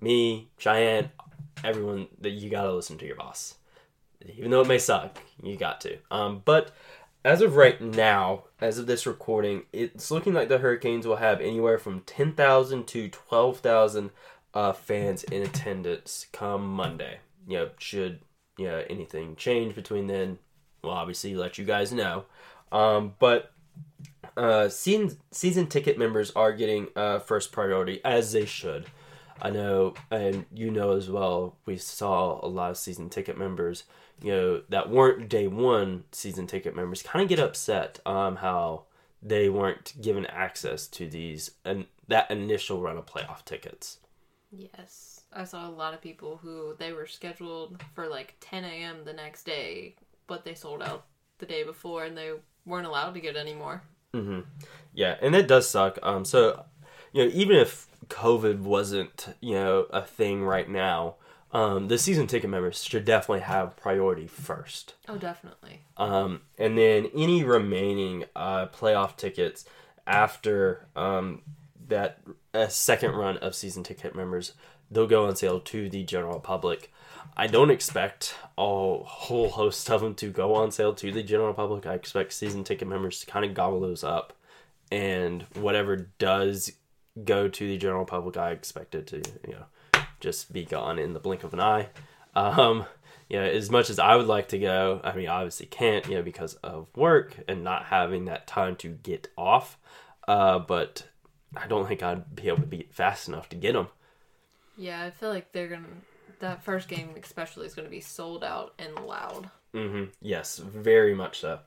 me 0.00 0.48
Cheyenne 0.58 1.10
everyone 1.64 2.08
that 2.20 2.30
you 2.30 2.50
got 2.50 2.64
to 2.64 2.72
listen 2.72 2.98
to 2.98 3.06
your 3.06 3.16
boss. 3.16 3.54
Even 4.36 4.50
though 4.50 4.62
it 4.62 4.68
may 4.68 4.78
suck, 4.78 5.18
you 5.42 5.56
got 5.56 5.80
to. 5.82 5.98
Um, 6.10 6.42
but 6.44 6.72
as 7.24 7.42
of 7.42 7.56
right 7.56 7.80
now, 7.80 8.44
as 8.60 8.78
of 8.78 8.86
this 8.86 9.06
recording, 9.06 9.64
it's 9.72 10.10
looking 10.10 10.32
like 10.32 10.48
the 10.48 10.58
Hurricanes 10.58 11.06
will 11.06 11.16
have 11.16 11.40
anywhere 11.40 11.78
from 11.78 12.00
10,000 12.00 12.86
to 12.86 13.08
12,000 13.08 14.10
uh, 14.56 14.72
fans 14.72 15.22
in 15.24 15.42
attendance 15.42 16.26
come 16.32 16.66
Monday. 16.66 17.18
You 17.46 17.58
know, 17.58 17.70
should 17.78 18.20
you 18.56 18.66
know, 18.66 18.82
anything 18.88 19.36
change 19.36 19.74
between 19.74 20.06
then, 20.06 20.38
we'll 20.82 20.94
obviously 20.94 21.34
let 21.36 21.58
you 21.58 21.66
guys 21.66 21.92
know. 21.92 22.24
Um, 22.72 23.14
but 23.18 23.52
uh, 24.34 24.70
season, 24.70 25.18
season 25.30 25.66
ticket 25.66 25.98
members 25.98 26.30
are 26.30 26.54
getting 26.54 26.88
uh, 26.96 27.18
first 27.18 27.52
priority, 27.52 28.00
as 28.02 28.32
they 28.32 28.46
should. 28.46 28.86
I 29.42 29.50
know, 29.50 29.92
and 30.10 30.46
you 30.50 30.70
know 30.70 30.92
as 30.92 31.10
well, 31.10 31.58
we 31.66 31.76
saw 31.76 32.42
a 32.42 32.48
lot 32.48 32.70
of 32.70 32.78
season 32.78 33.10
ticket 33.10 33.36
members 33.36 33.84
you 34.22 34.32
know 34.32 34.62
that 34.70 34.88
weren't 34.88 35.28
day 35.28 35.46
one 35.46 36.04
season 36.10 36.46
ticket 36.46 36.74
members 36.74 37.02
kind 37.02 37.22
of 37.22 37.28
get 37.28 37.38
upset 37.38 38.00
um 38.06 38.36
how 38.36 38.84
they 39.22 39.50
weren't 39.50 39.92
given 40.00 40.24
access 40.24 40.86
to 40.86 41.06
these 41.06 41.50
and 41.66 41.84
that 42.08 42.30
initial 42.30 42.80
run 42.80 42.96
of 42.96 43.04
playoff 43.04 43.44
tickets. 43.44 43.98
Yes, 44.56 45.22
I 45.32 45.44
saw 45.44 45.68
a 45.68 45.70
lot 45.70 45.92
of 45.92 46.00
people 46.00 46.38
who 46.42 46.74
they 46.78 46.92
were 46.92 47.06
scheduled 47.06 47.82
for 47.94 48.08
like 48.08 48.36
10 48.40 48.64
a.m. 48.64 49.04
the 49.04 49.12
next 49.12 49.44
day, 49.44 49.96
but 50.26 50.44
they 50.44 50.54
sold 50.54 50.82
out 50.82 51.04
the 51.38 51.46
day 51.46 51.62
before 51.62 52.04
and 52.04 52.16
they 52.16 52.32
weren't 52.64 52.86
allowed 52.86 53.12
to 53.14 53.20
get 53.20 53.36
any 53.36 53.54
more. 53.54 53.82
Mm-hmm. 54.14 54.40
Yeah, 54.94 55.16
and 55.20 55.34
it 55.34 55.46
does 55.46 55.68
suck. 55.68 55.98
Um, 56.02 56.24
so 56.24 56.64
you 57.12 57.24
know, 57.24 57.30
even 57.34 57.56
if 57.56 57.86
COVID 58.08 58.60
wasn't 58.60 59.34
you 59.40 59.54
know 59.54 59.86
a 59.90 60.02
thing 60.02 60.42
right 60.42 60.68
now, 60.68 61.16
um, 61.52 61.88
the 61.88 61.98
season 61.98 62.26
ticket 62.26 62.48
members 62.48 62.82
should 62.82 63.04
definitely 63.04 63.42
have 63.42 63.76
priority 63.76 64.26
first. 64.26 64.94
Oh, 65.08 65.16
definitely. 65.16 65.82
Um, 65.96 66.42
and 66.58 66.78
then 66.78 67.10
any 67.14 67.44
remaining 67.44 68.24
uh, 68.34 68.66
playoff 68.66 69.16
tickets 69.16 69.66
after 70.06 70.86
um, 70.96 71.42
that 71.88 72.20
uh, 72.54 72.68
second 72.68 73.12
run 73.12 73.36
of 73.38 73.54
season 73.54 73.82
ticket 73.82 74.14
members, 74.14 74.52
they'll 74.90 75.06
go 75.06 75.26
on 75.26 75.36
sale 75.36 75.60
to 75.60 75.88
the 75.88 76.02
general 76.04 76.40
public. 76.40 76.92
I 77.36 77.46
don't 77.46 77.70
expect 77.70 78.34
a 78.56 78.98
whole 78.98 79.48
host 79.50 79.90
of 79.90 80.00
them 80.00 80.14
to 80.16 80.30
go 80.30 80.54
on 80.54 80.70
sale 80.70 80.94
to 80.94 81.12
the 81.12 81.22
general 81.22 81.54
public. 81.54 81.86
I 81.86 81.94
expect 81.94 82.32
season 82.32 82.64
ticket 82.64 82.88
members 82.88 83.20
to 83.20 83.26
kind 83.26 83.44
of 83.44 83.54
gobble 83.54 83.80
those 83.80 84.04
up, 84.04 84.32
and 84.90 85.42
whatever 85.54 85.96
does 86.18 86.72
go 87.24 87.48
to 87.48 87.66
the 87.66 87.78
general 87.78 88.04
public, 88.04 88.36
I 88.36 88.50
expect 88.52 88.94
it 88.94 89.06
to 89.08 89.16
you 89.46 89.54
know 89.54 90.02
just 90.20 90.52
be 90.52 90.64
gone 90.64 90.98
in 90.98 91.12
the 91.12 91.20
blink 91.20 91.44
of 91.44 91.52
an 91.52 91.60
eye. 91.60 91.88
Um, 92.34 92.86
you 93.28 93.38
know, 93.38 93.44
as 93.44 93.70
much 93.70 93.90
as 93.90 93.98
I 93.98 94.14
would 94.14 94.26
like 94.26 94.48
to 94.48 94.58
go, 94.58 95.00
I 95.02 95.14
mean, 95.16 95.28
obviously 95.28 95.66
can't, 95.66 96.06
you 96.06 96.14
know, 96.14 96.22
because 96.22 96.54
of 96.56 96.86
work 96.94 97.36
and 97.48 97.64
not 97.64 97.86
having 97.86 98.26
that 98.26 98.46
time 98.46 98.76
to 98.76 98.88
get 98.88 99.28
off. 99.36 99.78
Uh, 100.28 100.58
but 100.58 101.04
I 101.56 101.66
don't 101.66 101.86
think 101.86 102.02
I'd 102.02 102.34
be 102.34 102.48
able 102.48 102.58
to 102.58 102.66
be 102.66 102.88
fast 102.90 103.28
enough 103.28 103.48
to 103.50 103.56
get 103.56 103.72
them. 103.72 103.88
Yeah, 104.76 105.04
I 105.04 105.10
feel 105.10 105.30
like 105.30 105.52
they're 105.52 105.68
gonna 105.68 105.86
that 106.40 106.62
first 106.62 106.88
game 106.88 107.14
especially 107.22 107.66
is 107.66 107.74
going 107.74 107.86
to 107.86 107.90
be 107.90 108.00
sold 108.00 108.44
out 108.44 108.74
and 108.78 108.94
loud. 109.06 109.48
hmm 109.72 110.04
Yes, 110.20 110.58
very 110.58 111.14
much 111.14 111.40
so. 111.40 111.60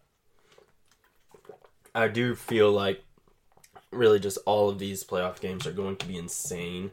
I 1.95 2.07
do 2.07 2.35
feel 2.35 2.71
like 2.71 3.03
really 3.91 4.19
just 4.19 4.37
all 4.45 4.69
of 4.69 4.79
these 4.79 5.03
playoff 5.03 5.39
games 5.39 5.65
are 5.65 5.71
going 5.71 5.95
to 5.97 6.07
be 6.07 6.17
insane. 6.17 6.91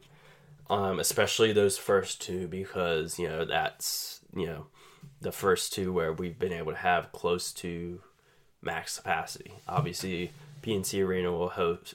Um, 0.69 0.99
especially 0.99 1.53
those 1.53 1.79
first 1.79 2.21
two 2.21 2.49
because, 2.49 3.21
you 3.21 3.29
know, 3.29 3.45
that's, 3.45 4.21
you 4.35 4.47
know, 4.47 4.67
the 5.21 5.31
first 5.31 5.73
two 5.73 5.93
where 5.93 6.13
we've 6.13 6.39
been 6.39 6.53
able 6.53 6.73
to 6.73 6.79
have 6.79 7.13
close 7.13 7.53
to 7.53 8.01
max 8.63 8.97
capacity. 8.97 9.53
Obviously, 9.69 10.33
PNC 10.63 11.07
Arena 11.07 11.31
will 11.31 11.51
host, 11.51 11.95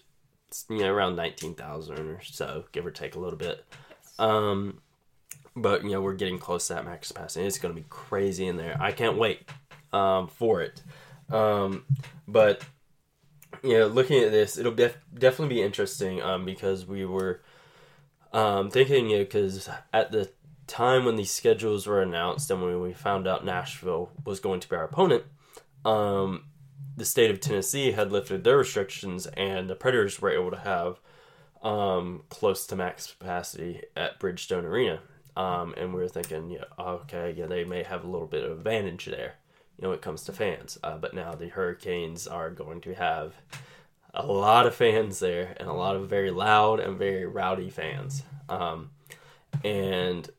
you 0.69 0.79
know, 0.79 0.91
around 0.91 1.15
19,000 1.15 1.97
or 1.97 2.21
so, 2.23 2.65
give 2.71 2.85
or 2.85 2.91
take 2.91 3.15
a 3.15 3.19
little 3.19 3.37
bit. 3.37 3.63
Um, 4.19 4.81
but, 5.55 5.83
you 5.83 5.91
know, 5.91 6.01
we're 6.01 6.13
getting 6.13 6.39
close 6.39 6.67
to 6.67 6.75
that 6.75 6.85
max 6.85 7.09
capacity. 7.11 7.45
It's 7.45 7.59
going 7.59 7.73
to 7.75 7.81
be 7.81 7.87
crazy 7.89 8.47
in 8.47 8.57
there. 8.57 8.77
I 8.79 8.91
can't 8.91 9.17
wait 9.17 9.49
um, 9.91 10.27
for 10.27 10.61
it. 10.61 10.81
Um, 11.29 11.85
but, 12.27 12.63
you 13.63 13.73
know, 13.73 13.87
looking 13.87 14.23
at 14.23 14.31
this, 14.31 14.57
it'll 14.57 14.73
def- 14.73 14.97
definitely 15.13 15.55
be 15.55 15.61
interesting 15.61 16.21
um, 16.21 16.45
because 16.45 16.85
we 16.85 17.05
were 17.05 17.41
um, 18.33 18.69
thinking, 18.69 19.09
you 19.09 19.17
know, 19.17 19.23
because 19.23 19.69
at 19.93 20.11
the 20.11 20.29
time 20.67 21.05
when 21.05 21.17
these 21.17 21.31
schedules 21.31 21.85
were 21.85 22.01
announced 22.01 22.49
and 22.49 22.61
when 22.61 22.79
we 22.81 22.93
found 22.93 23.27
out 23.27 23.45
Nashville 23.45 24.09
was 24.25 24.39
going 24.39 24.59
to 24.61 24.69
be 24.69 24.75
our 24.75 24.85
opponent, 24.85 25.23
um, 25.83 26.45
the 27.01 27.05
state 27.05 27.31
of 27.31 27.39
Tennessee 27.39 27.93
had 27.93 28.11
lifted 28.11 28.43
their 28.43 28.57
restrictions 28.57 29.25
and 29.25 29.67
the 29.67 29.75
Predators 29.75 30.21
were 30.21 30.29
able 30.29 30.51
to 30.51 30.59
have 30.59 30.99
um, 31.63 32.21
close 32.29 32.67
to 32.67 32.75
max 32.75 33.15
capacity 33.17 33.81
at 33.95 34.19
Bridgestone 34.19 34.65
Arena. 34.65 34.99
Um, 35.35 35.73
and 35.77 35.95
we 35.95 36.01
were 36.01 36.07
thinking, 36.07 36.51
yeah, 36.51 36.65
okay, 36.77 37.33
yeah, 37.35 37.47
they 37.47 37.63
may 37.63 37.81
have 37.81 38.03
a 38.03 38.07
little 38.07 38.27
bit 38.27 38.43
of 38.43 38.51
advantage 38.51 39.05
there, 39.05 39.33
you 39.77 39.81
know, 39.81 39.89
when 39.89 39.97
it 39.97 40.03
comes 40.03 40.23
to 40.25 40.31
fans. 40.31 40.77
Uh, 40.83 40.99
but 40.99 41.15
now 41.15 41.33
the 41.33 41.49
Hurricanes 41.49 42.27
are 42.27 42.51
going 42.51 42.81
to 42.81 42.93
have 42.93 43.33
a 44.13 44.27
lot 44.27 44.67
of 44.67 44.75
fans 44.75 45.17
there 45.17 45.55
and 45.57 45.67
a 45.67 45.73
lot 45.73 45.95
of 45.95 46.07
very 46.07 46.29
loud 46.29 46.79
and 46.79 46.99
very 46.99 47.25
rowdy 47.25 47.71
fans. 47.71 48.21
Um, 48.47 48.91
and 49.63 50.29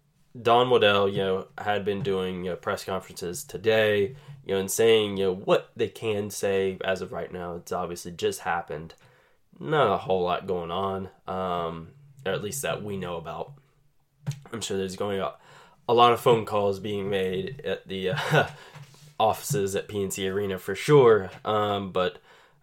Don 0.40 0.70
Waddell, 0.70 1.08
you 1.08 1.18
know, 1.18 1.46
had 1.58 1.84
been 1.84 2.02
doing 2.02 2.44
you 2.44 2.50
know, 2.50 2.56
press 2.56 2.84
conferences 2.84 3.44
today, 3.44 4.16
you 4.46 4.54
know, 4.54 4.60
and 4.60 4.70
saying, 4.70 5.18
you 5.18 5.26
know, 5.26 5.34
what 5.34 5.70
they 5.76 5.88
can 5.88 6.30
say 6.30 6.78
as 6.84 7.02
of 7.02 7.12
right 7.12 7.32
now. 7.32 7.56
It's 7.56 7.72
obviously 7.72 8.12
just 8.12 8.40
happened. 8.40 8.94
Not 9.60 9.92
a 9.92 9.98
whole 9.98 10.22
lot 10.22 10.46
going 10.46 10.70
on, 10.70 11.10
um, 11.28 11.88
or 12.24 12.32
at 12.32 12.42
least 12.42 12.62
that 12.62 12.82
we 12.82 12.96
know 12.96 13.16
about. 13.16 13.52
I'm 14.52 14.60
sure 14.60 14.78
there's 14.78 14.96
going 14.96 15.20
a 15.88 15.94
lot 15.94 16.12
of 16.12 16.20
phone 16.20 16.44
calls 16.44 16.78
being 16.78 17.10
made 17.10 17.60
at 17.64 17.86
the 17.86 18.10
uh, 18.10 18.46
offices 19.20 19.76
at 19.76 19.88
PNC 19.88 20.30
Arena 20.32 20.58
for 20.58 20.74
sure. 20.74 21.30
Um, 21.44 21.92
but 21.92 22.18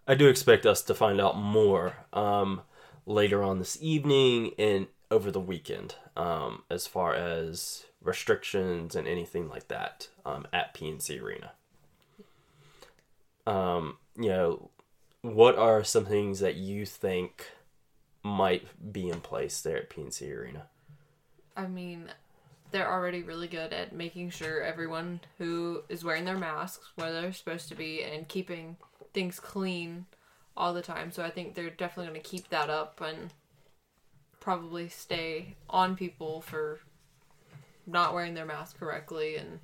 I 0.06 0.14
do 0.14 0.28
expect 0.28 0.66
us 0.66 0.82
to 0.82 0.94
find 0.94 1.20
out 1.20 1.38
more 1.38 1.94
um, 2.12 2.62
later 3.06 3.42
on 3.42 3.58
this 3.58 3.78
evening 3.80 4.52
and 4.58 4.86
over 5.10 5.30
the 5.30 5.40
weekend 5.40 5.96
um, 6.16 6.62
as 6.70 6.86
far 6.86 7.14
as 7.14 7.84
restrictions 8.00 8.94
and 8.94 9.06
anything 9.06 9.48
like 9.48 9.68
that 9.68 10.08
um, 10.24 10.46
at 10.52 10.74
PNC 10.74 11.20
Arena. 11.20 11.52
Um, 13.46 13.96
you 14.16 14.28
know, 14.28 14.70
what 15.22 15.56
are 15.56 15.82
some 15.82 16.04
things 16.04 16.40
that 16.40 16.56
you 16.56 16.86
think 16.86 17.46
might 18.22 18.92
be 18.92 19.08
in 19.08 19.20
place 19.20 19.60
there 19.60 19.78
at 19.78 19.90
PNC 19.90 20.34
Arena? 20.34 20.66
I 21.56 21.66
mean, 21.66 22.10
they're 22.70 22.90
already 22.90 23.22
really 23.22 23.48
good 23.48 23.72
at 23.72 23.92
making 23.92 24.30
sure 24.30 24.62
everyone 24.62 25.20
who 25.38 25.82
is 25.88 26.04
wearing 26.04 26.24
their 26.24 26.38
masks 26.38 26.90
where 26.94 27.12
they're 27.12 27.32
supposed 27.32 27.68
to 27.68 27.74
be 27.74 28.02
and 28.02 28.28
keeping 28.28 28.76
things 29.12 29.40
clean 29.40 30.06
all 30.56 30.72
the 30.72 30.82
time. 30.82 31.10
So 31.10 31.24
I 31.24 31.30
think 31.30 31.54
they're 31.54 31.70
definitely 31.70 32.12
going 32.12 32.22
to 32.22 32.28
keep 32.28 32.48
that 32.48 32.70
up 32.70 33.00
and 33.00 33.30
probably 34.40 34.88
stay 34.88 35.54
on 35.68 35.94
people 35.96 36.40
for 36.40 36.80
not 37.86 38.14
wearing 38.14 38.34
their 38.34 38.46
mask 38.46 38.78
correctly 38.78 39.36
and 39.36 39.58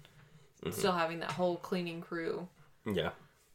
still 0.75 0.93
having 0.93 1.21
that 1.21 1.33
whole 1.33 1.57
cleaning 1.57 2.01
crew 2.01 2.49
Yeah, 2.85 3.11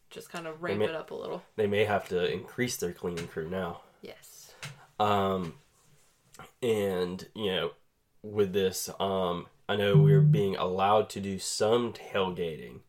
just 0.10 0.30
kind 0.32 0.48
of 0.48 0.62
ramp 0.64 0.80
may- 0.80 0.86
it 0.86 0.96
up 0.96 1.12
a 1.12 1.16
little. 1.16 1.44
they 1.56 1.68
may 1.68 1.86
have 1.86 2.08
to 2.10 2.32
increase 2.32 2.78
their 2.78 2.94
cleaning 2.94 3.28
crew 3.28 3.50
now. 3.50 3.82
Yes. 4.02 4.54
Um, 5.00 5.56
and 6.62 7.28
you 7.36 7.48
know, 7.52 7.72
with 8.24 8.54
this, 8.54 8.90
um, 9.00 9.48
I 9.68 9.76
know 9.76 9.98
we're 9.98 10.22
being 10.22 10.56
allowed 10.56 11.10
to 11.12 11.20
do 11.20 11.38
some 11.40 11.94
tailgating. 11.94 12.80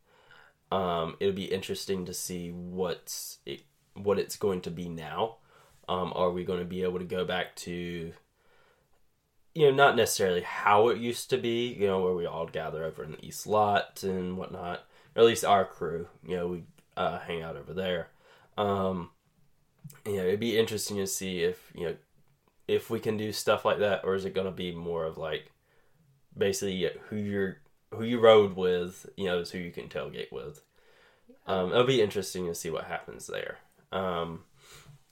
Um, 0.70 1.16
it'll 1.20 1.34
be 1.34 1.44
interesting 1.52 2.04
to 2.06 2.14
see 2.14 2.50
what's 2.50 3.38
it, 3.46 3.62
what 3.94 4.18
it's 4.18 4.36
going 4.36 4.60
to 4.62 4.70
be 4.70 4.88
now. 4.88 5.36
Um, 5.92 6.12
are 6.16 6.30
we 6.30 6.44
going 6.44 6.60
to 6.60 6.64
be 6.64 6.82
able 6.82 6.98
to 7.00 7.04
go 7.04 7.24
back 7.24 7.54
to, 7.56 8.12
you 9.54 9.66
know, 9.66 9.70
not 9.70 9.96
necessarily 9.96 10.40
how 10.40 10.88
it 10.88 10.98
used 10.98 11.28
to 11.30 11.36
be, 11.36 11.66
you 11.68 11.86
know, 11.86 12.00
where 12.00 12.14
we 12.14 12.24
all 12.24 12.46
gather 12.46 12.84
over 12.84 13.04
in 13.04 13.12
the 13.12 13.24
East 13.24 13.46
Lot 13.46 14.02
and 14.02 14.38
whatnot, 14.38 14.86
or 15.14 15.20
at 15.20 15.26
least 15.26 15.44
our 15.44 15.64
crew, 15.64 16.08
you 16.26 16.36
know, 16.36 16.48
we 16.48 16.64
uh, 16.96 17.18
hang 17.18 17.42
out 17.42 17.56
over 17.56 17.74
there. 17.74 18.08
Um, 18.56 19.10
you 20.06 20.16
know, 20.16 20.22
it'd 20.22 20.40
be 20.40 20.58
interesting 20.58 20.96
to 20.96 21.06
see 21.06 21.40
if 21.40 21.70
you 21.74 21.86
know 21.86 21.96
if 22.68 22.88
we 22.88 23.00
can 23.00 23.16
do 23.16 23.32
stuff 23.32 23.64
like 23.64 23.80
that, 23.80 24.02
or 24.04 24.14
is 24.14 24.24
it 24.24 24.34
going 24.34 24.46
to 24.46 24.52
be 24.52 24.72
more 24.72 25.04
of 25.04 25.18
like 25.18 25.50
basically 26.36 26.88
who 27.08 27.16
you're 27.16 27.58
who 27.90 28.04
you 28.04 28.18
rode 28.18 28.56
with, 28.56 29.06
you 29.16 29.26
know, 29.26 29.40
is 29.40 29.50
who 29.50 29.58
you 29.58 29.70
can 29.70 29.88
tailgate 29.88 30.32
with. 30.32 30.62
Um, 31.46 31.70
it'll 31.72 31.84
be 31.84 32.00
interesting 32.00 32.46
to 32.46 32.54
see 32.54 32.70
what 32.70 32.84
happens 32.84 33.26
there. 33.26 33.58
Um, 33.90 34.44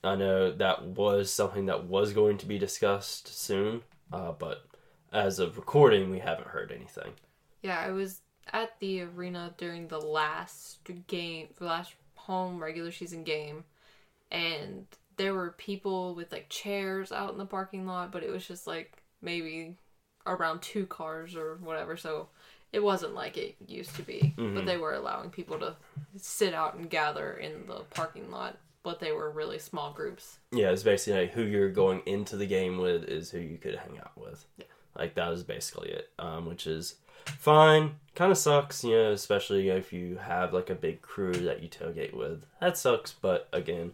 I 0.03 0.17
know 0.17 0.51
that 0.53 0.85
was 0.85 1.33
something 1.33 1.67
that 1.67 1.85
was 1.85 2.13
going 2.13 2.39
to 2.39 2.47
be 2.47 2.59
discussed 2.59 3.29
soon, 3.39 3.83
uh, 4.13 4.33
but 4.33 4.65
as 5.13 5.39
of 5.39 5.57
recording, 5.57 6.11
we 6.11 6.21
haven't 6.21 6.49
heard 6.49 6.73
anything. 6.73 7.13
Yeah, 7.63 7.79
I 7.79 7.91
was 7.91 8.21
at 8.53 8.79
the 8.81 9.03
arena 9.03 9.55
during 9.59 9.89
the 9.89 10.01
last 10.01 10.79
game, 11.07 11.49
the 11.57 11.67
last 11.67 11.95
home 12.15 12.63
regular 12.63 12.93
season 12.93 13.25
game, 13.25 13.65
and 14.31 14.87
there 15.17 15.35
were 15.35 15.51
people 15.59 16.15
with 16.15 16.33
like 16.33 16.49
chairs 16.49 17.13
out 17.13 17.33
in 17.33 17.39
the 17.39 17.45
parking 17.45 17.87
lot, 17.87 18.11
but 18.11 18.23
it 18.23 18.31
was 18.31 18.47
just 18.47 18.67
like 18.67 19.03
maybe 19.21 19.77
around 20.27 20.63
two 20.63 20.87
cars 20.87 21.37
or 21.37 21.57
whatever. 21.61 21.97
So 21.97 22.29
it 22.73 22.83
wasn't 22.83 23.15
like 23.15 23.37
it 23.37 23.57
used 23.67 23.97
to 23.97 24.03
be, 24.03 24.35
but 24.55 24.65
they 24.65 24.77
were 24.79 24.95
allowing 24.95 25.29
people 25.31 25.59
to 25.59 25.77
sit 26.17 26.55
out 26.55 26.75
and 26.77 26.89
gather 26.89 27.33
in 27.35 27.67
the 27.67 27.81
parking 27.91 28.31
lot, 28.31 28.57
but 28.83 29.01
they 29.01 29.13
were 29.13 29.31
really 29.31 29.59
small 29.59 29.93
groups. 29.93 30.39
Yeah, 30.53 30.71
it's 30.71 30.83
basically 30.83 31.23
like 31.23 31.33
who 31.33 31.43
you're 31.43 31.71
going 31.71 32.03
into 32.07 32.37
the 32.37 32.47
game 32.47 32.79
with 32.79 33.05
is 33.05 33.31
who 33.31 33.39
you 33.39 33.59
could 33.59 33.77
hang 33.77 33.99
out 33.99 34.13
with. 34.17 34.45
Yeah. 34.59 34.65
Like 34.97 35.15
that 35.15 35.33
is 35.33 35.43
basically 35.43 35.91
it, 35.91 36.11
um, 36.19 36.47
which 36.47 36.67
is 36.67 36.97
fine. 37.39 37.97
Kind 38.15 38.33
of 38.33 38.39
sucks, 38.39 38.83
you 38.83 38.93
know, 38.93 39.13
especially 39.13 39.69
if 39.69 39.93
you 39.93 40.17
have 40.17 40.53
like 40.53 40.71
a 40.71 40.75
big 40.75 41.03
crew 41.03 41.33
that 41.33 41.63
you 41.63 41.69
tailgate 41.69 42.15
with. 42.15 42.45
That 42.61 42.77
sucks, 42.77 43.13
but 43.13 43.49
again, 43.53 43.93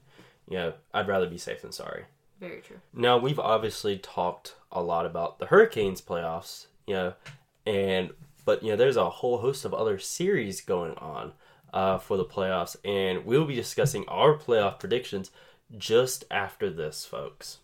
you 0.49 0.57
know, 0.57 0.73
I'd 0.95 1.09
rather 1.09 1.29
be 1.29 1.39
safe 1.39 1.63
than 1.63 1.73
sorry. 1.73 2.05
Very 2.41 2.61
true. 2.61 2.77
Now 2.93 3.19
we've 3.19 3.39
obviously 3.39 3.99
talked 3.99 4.55
a 4.71 4.83
lot 4.83 5.07
about 5.07 5.39
the 5.39 5.47
Hurricanes 5.47 6.01
playoffs, 6.01 6.67
you 6.87 6.95
know, 6.95 7.15
and 7.67 8.11
but 8.45 8.63
you 8.63 8.71
know 8.71 8.77
there's 8.77 8.97
a 8.97 9.11
whole 9.11 9.39
host 9.39 9.65
of 9.65 9.75
other 9.75 9.99
series 9.99 10.61
going 10.61 10.95
on 10.95 11.33
uh, 11.77 11.99
for 11.99 12.17
the 12.17 12.25
playoffs, 12.25 12.75
and 12.87 13.27
we'll 13.27 13.45
be 13.45 13.55
discussing 13.55 14.09
our 14.09 14.35
playoff 14.35 14.81
predictions 14.81 15.31
just 15.77 16.25
after 16.31 16.71
this, 16.71 17.05
folks. 17.05 17.59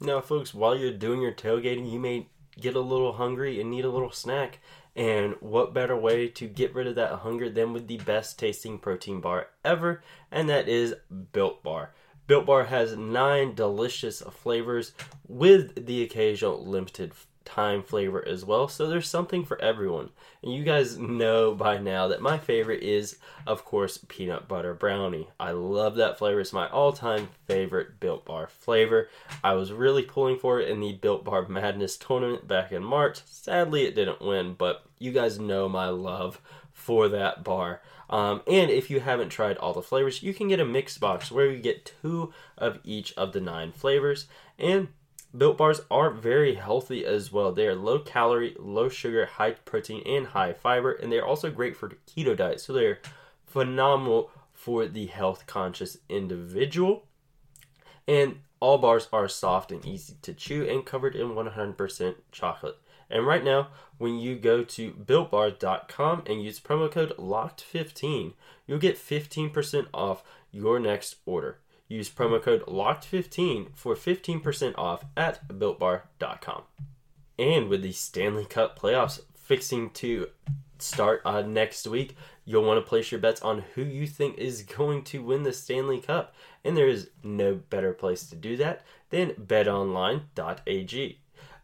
Now, 0.00 0.22
folks, 0.22 0.54
while 0.54 0.74
you're 0.74 0.90
doing 0.90 1.20
your 1.20 1.32
tailgating, 1.32 1.92
you 1.92 2.00
may 2.00 2.28
get 2.58 2.74
a 2.74 2.80
little 2.80 3.12
hungry 3.12 3.60
and 3.60 3.70
need 3.70 3.84
a 3.84 3.90
little 3.90 4.10
snack. 4.10 4.60
And 4.96 5.34
what 5.40 5.74
better 5.74 5.94
way 5.94 6.28
to 6.28 6.48
get 6.48 6.74
rid 6.74 6.86
of 6.86 6.94
that 6.94 7.12
hunger 7.12 7.50
than 7.50 7.74
with 7.74 7.88
the 7.88 7.98
best 7.98 8.38
tasting 8.38 8.78
protein 8.78 9.20
bar 9.20 9.48
ever, 9.62 10.02
and 10.30 10.48
that 10.48 10.66
is 10.66 10.94
Built 11.32 11.62
Bar. 11.62 11.92
Built 12.26 12.46
Bar 12.46 12.64
has 12.64 12.96
nine 12.96 13.54
delicious 13.54 14.22
flavors 14.22 14.92
with 15.28 15.86
the 15.86 16.02
occasional 16.02 16.64
limited 16.64 17.12
time 17.44 17.82
flavor 17.82 18.26
as 18.26 18.44
well. 18.44 18.68
So 18.68 18.88
there's 18.88 19.08
something 19.08 19.44
for 19.44 19.60
everyone. 19.60 20.10
And 20.42 20.52
you 20.52 20.64
guys 20.64 20.98
know 20.98 21.54
by 21.54 21.78
now 21.78 22.08
that 22.08 22.22
my 22.22 22.38
favorite 22.38 22.82
is, 22.82 23.18
of 23.46 23.64
course, 23.64 23.98
peanut 24.08 24.48
butter 24.48 24.74
brownie. 24.74 25.28
I 25.38 25.52
love 25.52 25.96
that 25.96 26.18
flavor. 26.18 26.40
It's 26.40 26.52
my 26.52 26.68
all 26.68 26.92
time 26.92 27.28
favorite 27.46 28.00
Built 28.00 28.24
Bar 28.24 28.46
flavor. 28.48 29.08
I 29.42 29.54
was 29.54 29.72
really 29.72 30.02
pulling 30.02 30.38
for 30.38 30.60
it 30.60 30.68
in 30.68 30.80
the 30.80 30.92
Built 30.92 31.24
Bar 31.24 31.48
Madness 31.48 31.96
tournament 31.96 32.48
back 32.48 32.72
in 32.72 32.82
March. 32.82 33.22
Sadly, 33.26 33.84
it 33.84 33.94
didn't 33.94 34.22
win, 34.22 34.54
but 34.54 34.84
you 34.98 35.12
guys 35.12 35.38
know 35.38 35.68
my 35.68 35.88
love 35.88 36.40
for 36.72 37.08
that 37.08 37.44
bar. 37.44 37.80
Um, 38.10 38.42
and 38.46 38.70
if 38.70 38.90
you 38.90 39.00
haven't 39.00 39.30
tried 39.30 39.56
all 39.56 39.72
the 39.72 39.80
flavors, 39.80 40.22
you 40.22 40.34
can 40.34 40.48
get 40.48 40.60
a 40.60 40.66
mixed 40.66 41.00
box 41.00 41.30
where 41.30 41.50
you 41.50 41.58
get 41.58 41.94
two 42.02 42.32
of 42.58 42.78
each 42.84 43.14
of 43.14 43.32
the 43.32 43.40
nine 43.40 43.72
flavors. 43.72 44.26
And 44.58 44.88
Built 45.36 45.56
bars 45.56 45.80
are 45.90 46.10
very 46.10 46.56
healthy 46.56 47.06
as 47.06 47.32
well. 47.32 47.52
They 47.52 47.66
are 47.66 47.74
low 47.74 47.98
calorie, 48.00 48.54
low 48.58 48.88
sugar, 48.88 49.24
high 49.24 49.52
protein, 49.52 50.02
and 50.06 50.26
high 50.26 50.52
fiber, 50.52 50.92
and 50.92 51.10
they're 51.10 51.26
also 51.26 51.50
great 51.50 51.76
for 51.76 51.92
keto 52.06 52.36
diet. 52.36 52.60
So 52.60 52.72
they're 52.72 52.98
phenomenal 53.46 54.30
for 54.52 54.86
the 54.86 55.06
health 55.06 55.46
conscious 55.46 55.96
individual. 56.08 57.06
And 58.06 58.40
all 58.60 58.78
bars 58.78 59.08
are 59.12 59.28
soft 59.28 59.72
and 59.72 59.84
easy 59.84 60.16
to 60.22 60.34
chew 60.34 60.68
and 60.68 60.84
covered 60.84 61.16
in 61.16 61.30
100% 61.30 62.14
chocolate. 62.30 62.76
And 63.10 63.26
right 63.26 63.44
now, 63.44 63.68
when 63.98 64.18
you 64.18 64.36
go 64.36 64.64
to 64.64 64.92
builtbar.com 64.92 66.22
and 66.26 66.42
use 66.42 66.60
promo 66.60 66.90
code 66.90 67.16
LOCKED15, 67.18 68.34
you'll 68.66 68.78
get 68.78 68.96
15% 68.96 69.86
off 69.92 70.22
your 70.50 70.78
next 70.78 71.16
order. 71.26 71.58
Use 71.88 72.08
promo 72.08 72.42
code 72.42 72.64
LOCKED15 72.66 73.68
for 73.74 73.94
15% 73.94 74.74
off 74.78 75.04
at 75.16 75.46
builtbar.com. 75.48 76.62
And 77.38 77.68
with 77.68 77.82
the 77.82 77.92
Stanley 77.92 78.44
Cup 78.44 78.78
playoffs 78.78 79.20
fixing 79.34 79.90
to 79.90 80.28
start 80.78 81.22
uh, 81.24 81.42
next 81.42 81.86
week, 81.86 82.16
you'll 82.44 82.64
want 82.64 82.78
to 82.78 82.88
place 82.88 83.10
your 83.10 83.20
bets 83.20 83.42
on 83.42 83.64
who 83.74 83.82
you 83.82 84.06
think 84.06 84.38
is 84.38 84.62
going 84.62 85.02
to 85.04 85.22
win 85.22 85.42
the 85.42 85.52
Stanley 85.52 86.00
Cup. 86.00 86.34
And 86.64 86.76
there 86.76 86.88
is 86.88 87.10
no 87.22 87.54
better 87.54 87.92
place 87.92 88.28
to 88.28 88.36
do 88.36 88.56
that 88.56 88.82
than 89.10 89.30
betonline.ag. 89.30 91.18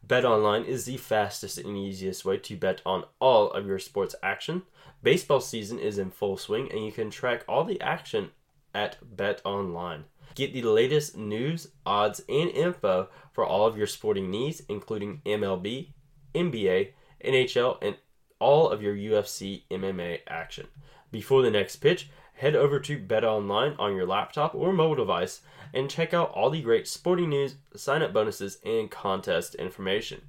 BetOnline 0.06 0.64
is 0.64 0.86
the 0.86 0.96
fastest 0.96 1.58
and 1.58 1.76
easiest 1.76 2.24
way 2.24 2.38
to 2.38 2.56
bet 2.56 2.80
on 2.86 3.04
all 3.20 3.50
of 3.50 3.66
your 3.66 3.78
sports 3.78 4.14
action. 4.22 4.62
Baseball 5.02 5.40
season 5.40 5.78
is 5.78 5.98
in 5.98 6.10
full 6.10 6.38
swing, 6.38 6.72
and 6.72 6.84
you 6.84 6.92
can 6.92 7.10
track 7.10 7.44
all 7.46 7.62
the 7.62 7.80
action 7.80 8.30
at 8.78 8.96
BetOnline. 9.16 10.04
Get 10.36 10.52
the 10.52 10.62
latest 10.62 11.16
news, 11.16 11.66
odds, 11.84 12.20
and 12.28 12.48
info 12.50 13.08
for 13.32 13.44
all 13.44 13.66
of 13.66 13.76
your 13.76 13.88
sporting 13.88 14.30
needs, 14.30 14.62
including 14.68 15.20
MLB, 15.26 15.88
NBA, 16.32 16.92
NHL, 17.24 17.78
and 17.82 17.96
all 18.38 18.70
of 18.70 18.80
your 18.80 18.94
UFC 18.94 19.64
MMA 19.68 20.20
action. 20.28 20.68
Before 21.10 21.42
the 21.42 21.50
next 21.50 21.76
pitch, 21.76 22.08
head 22.34 22.54
over 22.54 22.78
to 22.78 23.02
BetOnline 23.02 23.74
on 23.80 23.96
your 23.96 24.06
laptop 24.06 24.54
or 24.54 24.72
mobile 24.72 24.94
device 24.94 25.40
and 25.74 25.90
check 25.90 26.14
out 26.14 26.30
all 26.30 26.50
the 26.50 26.62
great 26.62 26.86
sporting 26.86 27.30
news, 27.30 27.56
sign 27.74 28.02
up 28.02 28.12
bonuses, 28.12 28.58
and 28.64 28.92
contest 28.92 29.56
information. 29.56 30.22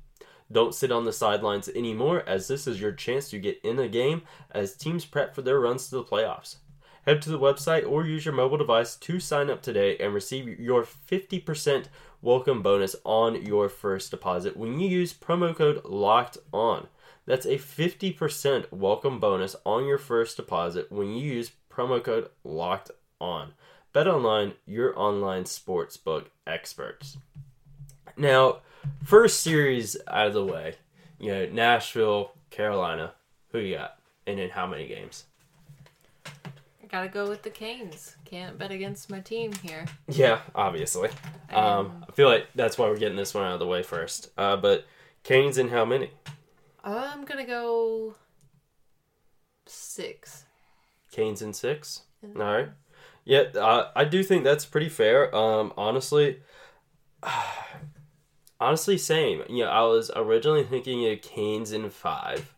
Don't 0.52 0.74
sit 0.74 0.92
on 0.92 1.06
the 1.06 1.14
sidelines 1.14 1.70
anymore, 1.70 2.24
as 2.26 2.48
this 2.48 2.66
is 2.66 2.82
your 2.82 2.94
chance 2.94 3.30
to 3.30 3.38
get 3.38 3.62
in 3.64 3.76
the 3.76 3.88
game 3.88 4.24
as 4.50 4.76
teams 4.76 5.06
prep 5.06 5.36
for 5.36 5.44
their 5.44 5.60
runs 5.60 5.88
to 5.88 5.98
the 5.98 6.04
playoffs. 6.04 6.56
Head 7.06 7.22
to 7.22 7.30
the 7.30 7.40
website 7.40 7.90
or 7.90 8.06
use 8.06 8.26
your 8.26 8.34
mobile 8.34 8.58
device 8.58 8.96
to 8.98 9.20
sign 9.20 9.50
up 9.50 9.62
today 9.62 9.98
and 9.98 10.14
receive 10.14 10.60
your 10.60 10.84
50% 10.84 11.86
welcome 12.22 12.62
bonus 12.62 12.96
on 13.06 13.46
your 13.46 13.70
first 13.70 14.12
deposit 14.12 14.58
when 14.58 14.80
you 14.80 14.90
use 14.90 15.14
promo 15.14 15.56
code 15.56 15.82
LOCKED 15.86 16.38
ON. 16.52 16.88
That's 17.26 17.46
a 17.46 17.58
50% 17.58 18.72
welcome 18.72 19.20
bonus 19.20 19.56
on 19.66 19.86
your 19.86 19.98
first 19.98 20.36
deposit 20.36 20.92
when 20.92 21.14
you 21.14 21.34
use 21.34 21.52
promo 21.72 22.04
code 22.04 22.30
LOCKED 22.44 22.92
ON. 23.22 23.54
BetOnline, 23.96 24.54
your 24.66 24.98
online 25.00 25.46
sportsbook 25.46 26.26
experts. 26.46 27.18
Now, 28.18 28.58
first 29.04 29.40
series 29.40 29.96
out 30.08 30.28
of 30.28 30.34
the 30.34 30.46
way, 30.46 30.76
you 31.18 31.32
know, 31.32 31.46
Nashville, 31.46 32.34
Carolina. 32.50 33.14
Who 33.52 33.60
you 33.60 33.78
got? 33.78 33.98
And 34.28 34.40
in 34.40 34.50
how 34.50 34.68
many 34.68 34.86
games? 34.86 35.24
I 36.90 36.92
gotta 36.92 37.10
go 37.10 37.30
with 37.30 37.44
the 37.44 37.52
Canes. 37.52 38.16
Can't 38.26 38.58
bet 38.58 38.72
against 38.72 39.12
my 39.12 39.20
team 39.20 39.54
here. 39.62 39.86
Yeah, 40.08 40.40
obviously. 40.56 41.10
Um, 41.54 42.04
I 42.10 42.12
feel 42.14 42.28
like 42.28 42.48
that's 42.56 42.80
why 42.80 42.88
we're 42.88 42.98
getting 42.98 43.18
this 43.18 43.36
one 43.36 43.44
out 43.44 43.54
of 43.54 43.60
the 43.60 43.68
way 43.68 43.84
first. 43.84 44.32
Uh, 44.36 44.58
but 44.58 44.88
Canes 45.24 45.60
in 45.60 45.70
how 45.70 45.86
many? 45.86 46.10
I'm 46.84 47.26
gonna 47.26 47.46
go 47.46 48.16
six. 49.68 50.46
Canes 51.12 51.44
in 51.44 51.54
six. 51.54 52.02
All 52.24 52.42
right. 52.42 52.70
Yeah, 53.24 53.44
uh, 53.56 53.92
I 53.96 54.06
do 54.06 54.24
think 54.24 54.44
that's 54.44 54.66
pretty 54.66 54.90
fair. 54.90 55.34
Um, 55.36 55.74
honestly, 55.78 56.40
honestly, 58.60 58.98
same. 58.98 59.44
You 59.48 59.66
know, 59.66 59.70
I 59.70 59.82
was 59.84 60.10
originally 60.16 60.64
thinking 60.64 61.06
of 61.12 61.22
Canes 61.22 61.72
in 61.72 61.88
five. 61.92 62.56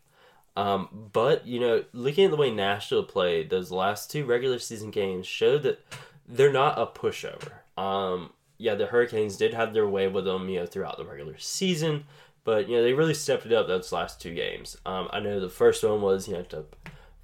Um, 0.56 1.08
but 1.12 1.46
you 1.46 1.60
know, 1.60 1.84
looking 1.92 2.26
at 2.26 2.30
the 2.30 2.36
way 2.36 2.50
Nashville 2.50 3.04
played 3.04 3.50
those 3.50 3.70
last 3.70 4.10
two 4.10 4.24
regular 4.24 4.58
season 4.58 4.90
games 4.90 5.26
showed 5.26 5.62
that 5.62 5.84
they're 6.28 6.52
not 6.52 6.78
a 6.78 6.86
pushover. 6.86 7.52
Um, 7.76 8.32
yeah, 8.58 8.74
the 8.74 8.86
Hurricanes 8.86 9.36
did 9.36 9.54
have 9.54 9.72
their 9.72 9.88
way 9.88 10.08
with 10.08 10.24
them, 10.24 10.48
you 10.48 10.60
know, 10.60 10.66
throughout 10.66 10.98
the 10.98 11.06
regular 11.06 11.38
season, 11.38 12.04
but 12.44 12.68
you 12.68 12.76
know 12.76 12.82
they 12.82 12.92
really 12.92 13.14
stepped 13.14 13.46
it 13.46 13.52
up 13.52 13.66
those 13.66 13.92
last 13.92 14.20
two 14.20 14.34
games. 14.34 14.76
Um, 14.84 15.08
I 15.12 15.20
know 15.20 15.40
the 15.40 15.48
first 15.48 15.82
one 15.82 16.02
was 16.02 16.28
you 16.28 16.34
know 16.34 16.42
to 16.42 16.66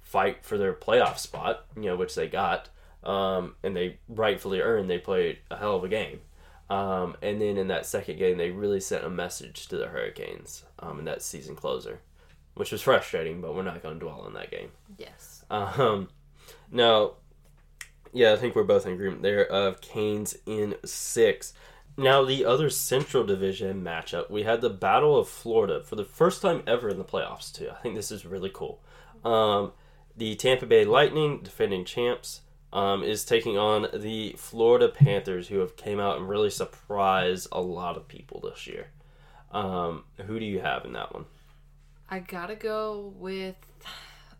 fight 0.01 0.43
for 0.43 0.57
their 0.57 0.73
playoff 0.73 1.19
spot, 1.19 1.65
you 1.75 1.83
know, 1.83 1.95
which 1.95 2.15
they 2.15 2.27
got, 2.27 2.69
um, 3.03 3.55
and 3.63 3.75
they 3.75 3.99
rightfully 4.07 4.59
earned. 4.59 4.89
They 4.89 4.97
played 4.97 5.37
a 5.51 5.57
hell 5.57 5.75
of 5.75 5.83
a 5.83 5.87
game. 5.87 6.21
Um, 6.69 7.15
and 7.21 7.41
then 7.41 7.57
in 7.57 7.67
that 7.67 7.85
second 7.85 8.17
game, 8.17 8.37
they 8.37 8.51
really 8.51 8.79
sent 8.79 9.03
a 9.03 9.09
message 9.09 9.67
to 9.67 9.77
the 9.77 9.87
Hurricanes 9.87 10.65
um, 10.79 10.99
in 10.99 11.05
that 11.05 11.21
season 11.21 11.55
closer, 11.55 12.01
which 12.59 12.73
was 12.73 12.81
frustrating, 12.81 13.39
but 13.39 13.55
we're 13.55 13.63
not 13.63 13.81
going 13.81 13.93
to 13.97 14.05
dwell 14.05 14.19
on 14.19 14.33
that 14.33 14.51
game. 14.51 14.69
Yes. 14.97 15.45
Um, 15.49 16.09
now, 16.69 17.13
yeah, 18.11 18.33
I 18.33 18.35
think 18.35 18.53
we're 18.53 18.65
both 18.65 18.85
in 18.85 18.91
agreement 18.91 19.21
there 19.21 19.49
of 19.49 19.79
Canes 19.79 20.35
in 20.45 20.75
six. 20.83 21.53
Now, 21.95 22.25
the 22.25 22.43
other 22.43 22.69
Central 22.69 23.23
Division 23.23 23.81
matchup, 23.81 24.29
we 24.29 24.43
had 24.43 24.59
the 24.59 24.69
Battle 24.69 25.17
of 25.17 25.29
Florida 25.29 25.81
for 25.81 25.95
the 25.95 26.03
first 26.03 26.41
time 26.41 26.61
ever 26.67 26.89
in 26.89 26.97
the 26.97 27.05
playoffs, 27.05 27.49
too. 27.49 27.69
I 27.71 27.81
think 27.81 27.95
this 27.95 28.11
is 28.11 28.25
really 28.25 28.51
cool. 28.53 28.83
Um, 29.23 29.71
the 30.17 30.35
Tampa 30.35 30.65
Bay 30.65 30.83
Lightning, 30.83 31.39
defending 31.41 31.85
champs, 31.85 32.41
um, 32.73 33.03
is 33.03 33.23
taking 33.23 33.57
on 33.57 33.87
the 33.93 34.35
Florida 34.37 34.89
Panthers, 34.89 35.47
who 35.47 35.59
have 35.59 35.77
came 35.77 36.01
out 36.01 36.17
and 36.17 36.27
really 36.27 36.49
surprised 36.49 37.47
a 37.53 37.61
lot 37.61 37.95
of 37.95 38.09
people 38.09 38.41
this 38.41 38.67
year. 38.67 38.87
Um, 39.53 40.03
who 40.27 40.41
do 40.41 40.45
you 40.45 40.59
have 40.59 40.83
in 40.83 40.91
that 40.91 41.13
one? 41.13 41.23
I 42.09 42.19
gotta 42.19 42.55
go 42.55 43.13
with. 43.17 43.55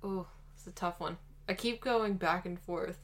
Oh, 0.04 0.26
it's 0.56 0.66
a 0.68 0.72
tough 0.72 1.00
one. 1.00 1.18
I 1.48 1.54
keep 1.54 1.82
going 1.82 2.14
back 2.14 2.46
and 2.46 2.60
forth, 2.60 3.00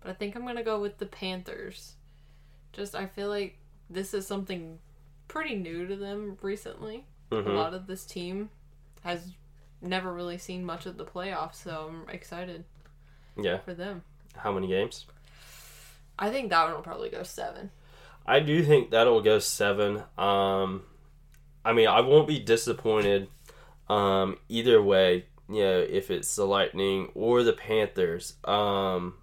but 0.00 0.10
I 0.10 0.14
think 0.14 0.34
I'm 0.34 0.46
gonna 0.46 0.62
go 0.64 0.80
with 0.80 0.98
the 0.98 1.06
Panthers. 1.06 1.94
Just 2.72 2.94
I 2.94 3.06
feel 3.06 3.28
like 3.28 3.58
this 3.88 4.14
is 4.14 4.26
something 4.26 4.78
pretty 5.28 5.54
new 5.56 5.86
to 5.86 5.96
them 5.96 6.38
recently. 6.42 7.04
Mhm. 7.30 7.46
A 7.46 7.50
lot 7.52 7.74
of 7.74 7.86
this 7.86 8.04
team 8.04 8.50
has 9.02 9.32
never 9.80 10.12
really 10.12 10.38
seen 10.38 10.64
much 10.64 10.86
of 10.86 10.96
the 10.96 11.04
playoffs, 11.04 11.56
so 11.56 11.88
I'm 11.88 12.08
excited 12.08 12.64
Yeah. 13.36 13.58
for 13.58 13.74
them. 13.74 14.02
How 14.36 14.52
many 14.52 14.66
games? 14.68 15.06
I 16.18 16.30
think 16.30 16.50
that 16.50 16.64
one 16.64 16.74
will 16.74 16.82
probably 16.82 17.08
go 17.08 17.22
seven. 17.22 17.70
I 18.26 18.40
do 18.40 18.62
think 18.62 18.90
that'll 18.90 19.22
go 19.22 19.38
seven. 19.38 20.02
Um, 20.18 20.84
I 21.64 21.72
mean, 21.72 21.88
I 21.88 22.00
won't 22.00 22.28
be 22.28 22.38
disappointed 22.38 23.28
um, 23.90 24.38
either 24.48 24.80
way. 24.80 25.26
You 25.48 25.62
know, 25.64 25.80
if 25.80 26.12
it's 26.12 26.36
the 26.36 26.46
Lightning 26.46 27.10
or 27.14 27.42
the 27.42 27.52
Panthers. 27.52 28.34
Um, 28.44 29.14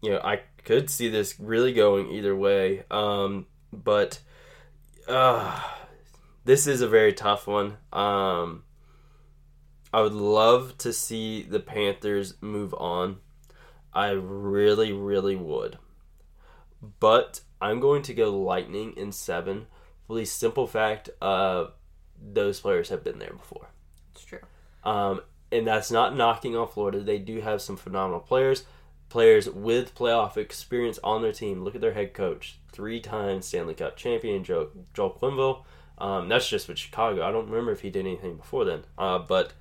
you 0.00 0.12
know, 0.12 0.20
I 0.22 0.42
could 0.64 0.88
see 0.88 1.08
this 1.08 1.40
really 1.40 1.72
going 1.72 2.10
either 2.12 2.36
way. 2.36 2.84
Um, 2.92 3.46
but 3.72 4.20
uh, 5.08 5.60
this 6.44 6.68
is 6.68 6.80
a 6.80 6.88
very 6.88 7.12
tough 7.12 7.48
one. 7.48 7.76
Um, 7.92 8.62
I 9.92 10.02
would 10.02 10.12
love 10.12 10.78
to 10.78 10.92
see 10.92 11.42
the 11.42 11.58
Panthers 11.58 12.34
move 12.40 12.72
on. 12.74 13.16
I 13.92 14.10
really, 14.10 14.92
really 14.92 15.34
would. 15.34 15.78
But 17.00 17.40
I'm 17.60 17.80
going 17.80 18.02
to 18.02 18.14
go 18.14 18.30
Lightning 18.30 18.92
in 18.96 19.10
seven 19.10 19.66
for 20.06 20.14
the 20.14 20.24
simple 20.24 20.68
fact 20.68 21.10
uh, 21.20 21.66
those 22.22 22.60
players 22.60 22.90
have 22.90 23.02
been 23.02 23.18
there 23.18 23.32
before. 23.32 23.70
It's 24.18 24.26
true. 24.26 24.40
Um, 24.84 25.20
and 25.52 25.66
that's 25.66 25.90
not 25.90 26.16
knocking 26.16 26.56
on 26.56 26.68
Florida. 26.68 27.00
They 27.00 27.18
do 27.18 27.40
have 27.40 27.62
some 27.62 27.76
phenomenal 27.76 28.20
players, 28.20 28.64
players 29.08 29.48
with 29.48 29.94
playoff 29.94 30.36
experience 30.36 30.98
on 31.02 31.22
their 31.22 31.32
team. 31.32 31.62
Look 31.62 31.74
at 31.74 31.80
their 31.80 31.94
head 31.94 32.14
coach, 32.14 32.58
three 32.72 33.00
time 33.00 33.42
Stanley 33.42 33.74
Cup 33.74 33.96
champion, 33.96 34.44
Joe, 34.44 34.70
Joel 34.92 35.16
Quenneville. 35.20 35.64
Um, 35.98 36.28
that's 36.28 36.48
just 36.48 36.68
with 36.68 36.78
Chicago. 36.78 37.26
I 37.26 37.32
don't 37.32 37.48
remember 37.48 37.72
if 37.72 37.80
he 37.80 37.90
did 37.90 38.06
anything 38.06 38.36
before 38.36 38.64
then. 38.64 38.84
Uh, 38.96 39.18
but 39.18 39.52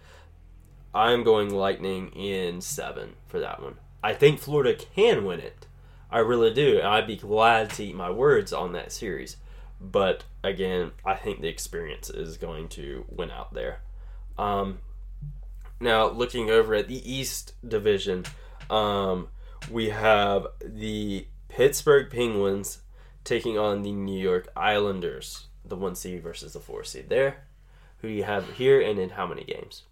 I'm 0.93 1.23
going 1.23 1.49
Lightning 1.49 2.09
in 2.09 2.61
seven 2.61 3.13
for 3.27 3.39
that 3.39 3.61
one. 3.61 3.75
I 4.03 4.13
think 4.13 4.39
Florida 4.39 4.75
can 4.75 5.25
win 5.25 5.39
it. 5.39 5.67
I 6.11 6.19
really 6.19 6.53
do. 6.53 6.77
And 6.77 6.87
I'd 6.87 7.07
be 7.07 7.17
glad 7.17 7.71
to 7.71 7.85
eat 7.85 7.95
my 7.95 8.09
words 8.09 8.53
on 8.53 8.73
that 8.73 8.91
series. 8.91 9.37
But 9.79 10.23
again, 10.43 10.91
I 11.05 11.15
think 11.15 11.41
the 11.41 11.47
experience 11.47 12.09
is 12.09 12.37
going 12.37 12.69
to 12.69 13.05
win 13.09 13.31
out 13.31 13.53
there. 13.53 13.81
Um, 14.37 14.79
now, 15.79 16.09
looking 16.09 16.49
over 16.49 16.73
at 16.75 16.87
the 16.87 17.11
East 17.11 17.53
Division, 17.67 18.25
um, 18.69 19.29
we 19.69 19.89
have 19.89 20.47
the 20.63 21.27
Pittsburgh 21.49 22.09
Penguins 22.09 22.79
taking 23.23 23.57
on 23.57 23.81
the 23.83 23.91
New 23.91 24.19
York 24.19 24.47
Islanders. 24.55 25.47
the 25.65 25.75
one 25.75 25.95
seed 25.95 26.23
versus 26.23 26.53
the 26.53 26.59
four 26.59 26.83
seed 26.83 27.09
there. 27.09 27.43
Who 27.97 28.07
do 28.07 28.13
you 28.13 28.23
have 28.23 28.53
here, 28.53 28.79
and 28.79 28.97
in 28.99 29.09
how 29.09 29.27
many 29.27 29.43
games? 29.43 29.83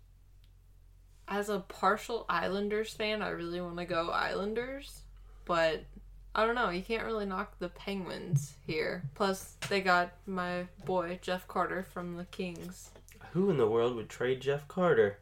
As 1.28 1.50
a 1.50 1.60
partial 1.60 2.26
Islanders 2.30 2.94
fan, 2.94 3.22
I 3.22 3.30
really 3.30 3.60
want 3.60 3.78
to 3.78 3.86
go 3.86 4.10
Islanders, 4.10 5.02
but 5.46 5.84
I 6.36 6.46
don't 6.46 6.56
know. 6.56 6.70
You 6.70 6.84
can't 6.84 7.04
really 7.06 7.26
knock 7.26 7.58
the 7.60 7.70
Penguins 7.70 8.54
here. 8.68 9.04
Plus, 9.16 9.56
they 9.70 9.82
got 9.82 10.14
my 10.28 10.68
boy 10.86 11.20
Jeff 11.22 11.48
Carter 11.48 11.84
from 11.84 12.16
the 12.18 12.26
Kings. 12.26 12.92
Who 13.34 13.50
in 13.50 13.58
the 13.58 13.68
world 13.68 13.96
would 13.96 14.10
trade 14.10 14.42
Jeff 14.42 14.68
Carter? 14.68 15.20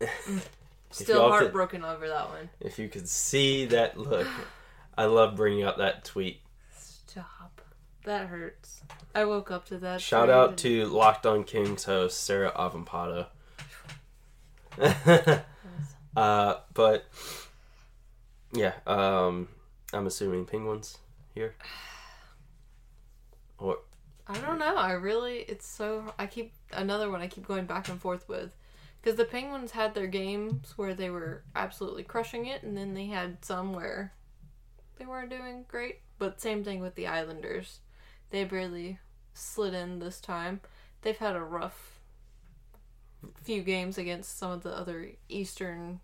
Still 0.90 1.16
y'all 1.16 1.30
could- 1.30 1.42
heartbroken 1.44 1.84
over 1.84 2.08
that 2.08 2.28
one. 2.28 2.50
If 2.60 2.78
you 2.78 2.88
could 2.88 3.08
see 3.08 3.66
that 3.66 3.96
look, 3.98 4.26
I 4.96 5.06
love 5.06 5.36
bringing 5.36 5.64
up 5.64 5.78
that 5.78 6.04
tweet. 6.04 6.40
Stop. 6.76 7.60
That 8.04 8.26
hurts. 8.26 8.82
I 9.14 9.24
woke 9.24 9.50
up 9.50 9.66
to 9.66 9.78
that. 9.78 10.00
Shout 10.00 10.28
out 10.28 10.50
and- 10.50 10.58
to 10.58 10.86
Locked 10.86 11.24
On 11.26 11.44
Kings 11.44 11.84
host 11.84 12.22
Sarah 12.22 12.52
Avampado. 12.52 13.26
uh, 16.16 16.56
but 16.74 17.06
yeah, 18.52 18.72
um, 18.86 19.48
I'm 19.92 20.06
assuming 20.06 20.46
Penguins 20.46 20.98
here. 21.34 21.54
Or 23.62 23.78
I 24.26 24.38
don't 24.38 24.58
know. 24.58 24.76
I 24.76 24.92
really, 24.92 25.38
it's 25.38 25.66
so. 25.66 26.12
I 26.18 26.26
keep 26.26 26.52
another 26.72 27.10
one. 27.10 27.20
I 27.20 27.28
keep 27.28 27.46
going 27.46 27.64
back 27.64 27.88
and 27.88 28.00
forth 28.00 28.28
with, 28.28 28.56
because 29.00 29.16
the 29.16 29.24
Penguins 29.24 29.70
had 29.70 29.94
their 29.94 30.08
games 30.08 30.74
where 30.76 30.94
they 30.94 31.10
were 31.10 31.44
absolutely 31.54 32.02
crushing 32.02 32.46
it, 32.46 32.64
and 32.64 32.76
then 32.76 32.94
they 32.94 33.06
had 33.06 33.44
some 33.44 33.72
where 33.72 34.12
they 34.98 35.06
weren't 35.06 35.30
doing 35.30 35.64
great. 35.68 36.00
But 36.18 36.40
same 36.40 36.64
thing 36.64 36.80
with 36.80 36.96
the 36.96 37.06
Islanders. 37.06 37.78
They 38.30 38.42
barely 38.44 38.98
slid 39.32 39.74
in 39.74 40.00
this 40.00 40.20
time. 40.20 40.60
They've 41.02 41.16
had 41.16 41.36
a 41.36 41.40
rough 41.40 42.00
few 43.44 43.62
games 43.62 43.96
against 43.96 44.38
some 44.38 44.50
of 44.50 44.64
the 44.64 44.76
other 44.76 45.10
Eastern 45.28 46.00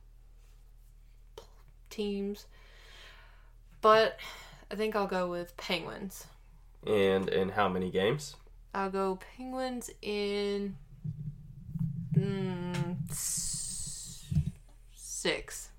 teams, 1.91 2.47
but 3.81 4.19
I 4.71 4.77
think 4.77 4.95
I'll 4.95 5.09
go 5.09 5.29
with 5.29 5.57
Penguins. 5.57 6.27
And 6.89 7.29
in 7.29 7.51
how 7.51 7.69
many 7.69 7.91
games? 7.91 8.35
I'll 8.75 8.91
go 8.91 9.19
Penguins 9.37 9.91
in 10.03 10.77
mm, 12.15 12.97
six. 14.95 15.71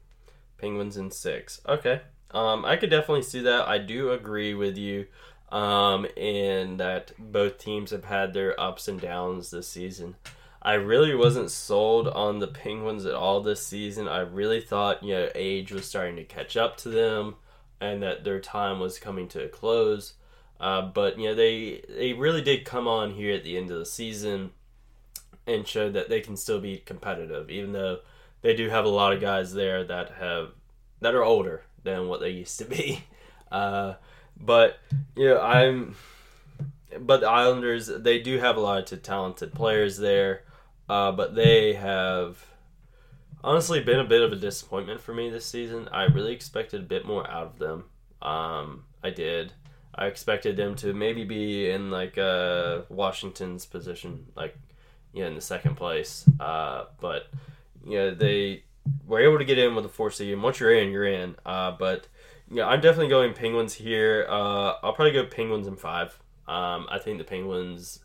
Penguins 0.58 0.98
in 0.98 1.12
six. 1.12 1.62
Okay. 1.68 2.02
Um, 2.32 2.64
I 2.66 2.76
could 2.76 2.90
definitely 2.90 3.24
see 3.24 3.42
that. 3.42 3.68
I 3.68 3.78
do 3.80 4.12
agree 4.12 4.54
with 4.54 4.78
you. 4.78 5.08
Um, 5.52 6.06
in 6.16 6.78
that 6.78 7.12
both 7.18 7.58
teams 7.58 7.90
have 7.90 8.06
had 8.06 8.36
their 8.36 8.60
ups 8.60 8.88
and 8.88 9.02
downs 9.02 9.50
this 9.50 9.68
season. 9.68 10.16
I 10.62 10.74
really 10.74 11.16
wasn't 11.16 11.50
sold 11.50 12.08
on 12.08 12.38
the 12.38 12.48
Penguins 12.48 13.06
at 13.06 13.16
all 13.16 13.42
this 13.42 13.66
season. 13.66 14.08
I 14.08 14.20
really 14.20 14.62
thought, 14.62 15.02
you 15.02 15.16
know, 15.16 15.30
age 15.34 15.72
was 15.72 15.88
starting 15.88 16.18
to 16.18 16.24
catch 16.24 16.56
up 16.56 16.78
to 16.78 16.90
them 16.90 17.36
and 17.82 18.04
that 18.04 18.24
their 18.24 18.40
time 18.40 18.80
was 18.80 19.00
coming 19.00 19.28
to 19.30 19.46
a 19.46 19.48
close. 19.48 20.14
Uh, 20.60 20.82
but, 20.82 21.18
you 21.18 21.26
know, 21.26 21.36
they, 21.36 21.82
they 21.88 22.14
really 22.14 22.42
did 22.42 22.66
come 22.66 22.88
on 22.88 23.12
here 23.12 23.34
at 23.34 23.44
the 23.44 23.58
end 23.58 23.72
of 23.72 23.80
the 23.80 23.86
season 23.86 24.52
and 25.48 25.68
showed 25.68 25.94
that 25.94 26.10
they 26.10 26.22
can 26.22 26.36
still 26.36 26.60
be 26.60 26.78
competitive, 26.78 27.50
even 27.50 27.72
though 27.72 28.00
they 28.42 28.56
do 28.56 28.70
have 28.70 28.86
a 28.86 28.90
lot 28.90 29.14
of 29.14 29.22
guys 29.22 29.54
there 29.54 29.84
that 29.84 30.12
have 30.20 30.50
that 31.02 31.16
are 31.16 31.24
older 31.24 31.64
than 31.84 32.08
what 32.08 32.20
they 32.20 32.30
used 32.30 32.58
to 32.60 32.66
be. 32.66 33.04
Uh, 33.52 33.96
but 34.40 34.78
you 35.16 35.28
know, 35.28 35.42
I'm. 35.42 35.96
But 37.00 37.22
the 37.22 37.28
Islanders, 37.28 37.88
they 37.88 38.20
do 38.20 38.38
have 38.38 38.58
a 38.58 38.60
lot 38.60 38.92
of 38.92 39.02
talented 39.02 39.56
players 39.56 39.98
there, 39.98 40.44
uh, 40.88 41.12
but 41.14 41.34
they 41.34 41.74
have 41.74 42.46
honestly 43.44 43.80
been 43.80 44.00
a 44.00 44.04
bit 44.04 44.22
of 44.22 44.32
a 44.32 44.36
disappointment 44.36 45.02
for 45.02 45.16
me 45.16 45.32
this 45.32 45.48
season. 45.48 45.90
I 45.92 46.04
really 46.04 46.32
expected 46.32 46.82
a 46.82 46.84
bit 46.84 47.08
more 47.08 47.28
out 47.28 47.48
of 47.48 47.58
them. 47.58 47.86
Um, 48.22 48.84
I 49.04 49.10
did. 49.10 49.54
I 50.00 50.06
expected 50.06 50.56
them 50.56 50.76
to 50.78 50.94
maybe 50.94 51.26
be 51.26 51.70
in 51.70 51.92
like 51.92 52.18
uh, 52.18 52.84
Washington's 52.88 53.66
position, 53.66 54.28
like 54.34 54.58
you 55.12 55.24
know, 55.24 55.28
in 55.28 55.36
the 55.36 55.42
second 55.42 55.76
place. 55.76 56.24
Uh, 56.40 56.86
but 57.02 57.28
you 57.86 57.98
know, 57.98 58.16
they 58.16 58.64
were 59.06 59.20
able 59.20 59.38
to 59.38 59.44
get 59.44 59.58
in 59.58 59.76
with 59.76 59.84
the 59.84 59.90
four 59.90 60.10
seed. 60.10 60.32
And 60.32 60.42
once 60.42 60.62
you're 60.62 60.74
in, 60.74 60.92
you're 60.92 61.06
in. 61.06 61.36
Uh, 61.46 61.72
but 61.78 62.08
yeah, 62.50 62.66
I'm 62.66 62.80
definitely 62.80 63.10
going 63.10 63.34
Penguins 63.34 63.74
here. 63.74 64.26
Uh, 64.30 64.76
I'll 64.82 64.94
probably 64.94 65.12
go 65.12 65.26
Penguins 65.26 65.68
in 65.68 65.76
five. 65.76 66.18
Um, 66.48 66.88
I 66.90 66.98
think 66.98 67.18
the 67.18 67.26
Penguins, 67.26 68.00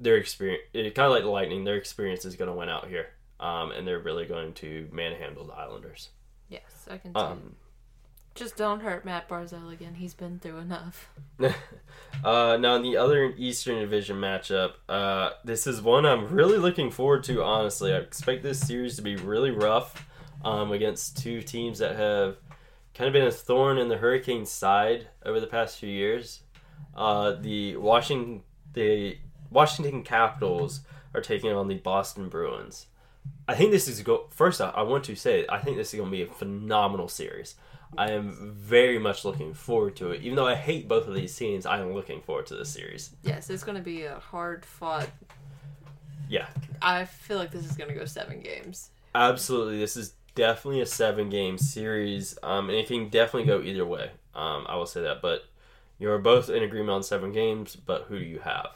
their 0.00 0.16
experience, 0.16 0.64
kind 0.74 0.98
of 0.98 1.12
like 1.12 1.22
the 1.22 1.30
Lightning, 1.30 1.62
their 1.62 1.76
experience 1.76 2.24
is 2.24 2.34
going 2.34 2.50
to 2.50 2.56
win 2.56 2.68
out 2.68 2.88
here, 2.88 3.10
um, 3.38 3.70
and 3.70 3.86
they're 3.86 4.00
really 4.00 4.26
going 4.26 4.54
to 4.54 4.88
manhandle 4.92 5.46
the 5.46 5.54
Islanders. 5.54 6.08
Yes, 6.48 6.88
I 6.90 6.98
can. 6.98 7.12
Um, 7.14 7.54
Just 8.34 8.56
don't 8.56 8.80
hurt 8.80 9.04
Matt 9.04 9.28
Barzal 9.28 9.72
again. 9.72 9.94
He's 9.94 10.14
been 10.14 10.38
through 10.38 10.58
enough. 10.58 11.10
uh, 12.24 12.56
now 12.58 12.76
in 12.76 12.82
the 12.82 12.96
other 12.96 13.34
Eastern 13.36 13.78
Division 13.78 14.16
matchup, 14.16 14.72
uh, 14.88 15.30
this 15.44 15.66
is 15.66 15.82
one 15.82 16.06
I'm 16.06 16.28
really 16.28 16.56
looking 16.56 16.90
forward 16.90 17.24
to. 17.24 17.42
Honestly, 17.42 17.92
I 17.92 17.98
expect 17.98 18.42
this 18.42 18.60
series 18.60 18.96
to 18.96 19.02
be 19.02 19.16
really 19.16 19.50
rough 19.50 20.06
um, 20.44 20.72
against 20.72 21.18
two 21.18 21.42
teams 21.42 21.78
that 21.80 21.96
have 21.96 22.36
kind 22.94 23.06
of 23.08 23.12
been 23.12 23.26
a 23.26 23.32
thorn 23.32 23.76
in 23.76 23.88
the 23.88 23.98
Hurricanes' 23.98 24.50
side 24.50 25.08
over 25.24 25.38
the 25.38 25.46
past 25.46 25.78
few 25.78 25.90
years. 25.90 26.40
Uh, 26.94 27.32
the 27.32 27.76
Washington 27.76 28.42
the 28.72 29.18
Washington 29.50 30.02
Capitals 30.02 30.80
are 31.14 31.20
taking 31.20 31.52
on 31.52 31.68
the 31.68 31.76
Boston 31.76 32.28
Bruins. 32.28 32.86
I 33.46 33.54
think 33.54 33.70
this 33.70 33.88
is 33.88 34.00
go. 34.02 34.26
First, 34.30 34.60
off, 34.60 34.74
I 34.76 34.82
want 34.82 35.04
to 35.04 35.14
say 35.14 35.46
I 35.48 35.58
think 35.58 35.76
this 35.76 35.92
is 35.92 35.98
going 35.98 36.10
to 36.10 36.16
be 36.16 36.22
a 36.22 36.26
phenomenal 36.26 37.08
series. 37.08 37.56
I 37.98 38.10
am 38.12 38.54
very 38.56 38.98
much 38.98 39.24
looking 39.24 39.52
forward 39.54 39.96
to 39.96 40.10
it. 40.12 40.22
Even 40.22 40.36
though 40.36 40.46
I 40.46 40.54
hate 40.54 40.88
both 40.88 41.06
of 41.06 41.14
these 41.14 41.36
teams, 41.36 41.66
I 41.66 41.80
am 41.80 41.92
looking 41.92 42.20
forward 42.22 42.46
to 42.46 42.54
this 42.56 42.70
series. 42.70 43.10
Yes, 43.22 43.50
it's 43.50 43.62
going 43.64 43.76
to 43.76 43.82
be 43.84 44.04
a 44.04 44.18
hard 44.18 44.64
fought. 44.64 45.08
Yeah, 46.28 46.46
I 46.80 47.04
feel 47.04 47.36
like 47.38 47.50
this 47.50 47.64
is 47.66 47.72
going 47.76 47.90
to 47.90 47.94
go 47.94 48.04
seven 48.06 48.40
games. 48.40 48.90
absolutely. 49.14 49.78
This 49.78 49.96
is 49.96 50.14
definitely 50.34 50.80
a 50.80 50.86
seven 50.86 51.28
game 51.28 51.58
series, 51.58 52.38
um, 52.42 52.70
and 52.70 52.78
it 52.78 52.86
can 52.86 53.08
definitely 53.10 53.44
go 53.46 53.60
either 53.60 53.84
way. 53.84 54.10
Um, 54.34 54.64
I 54.66 54.76
will 54.76 54.86
say 54.86 55.02
that, 55.02 55.20
but 55.20 55.44
you're 55.98 56.18
both 56.18 56.48
in 56.48 56.62
agreement 56.62 56.90
on 56.90 57.02
seven 57.02 57.32
games. 57.32 57.76
But 57.76 58.04
who 58.08 58.18
do 58.18 58.24
you 58.24 58.38
have? 58.40 58.68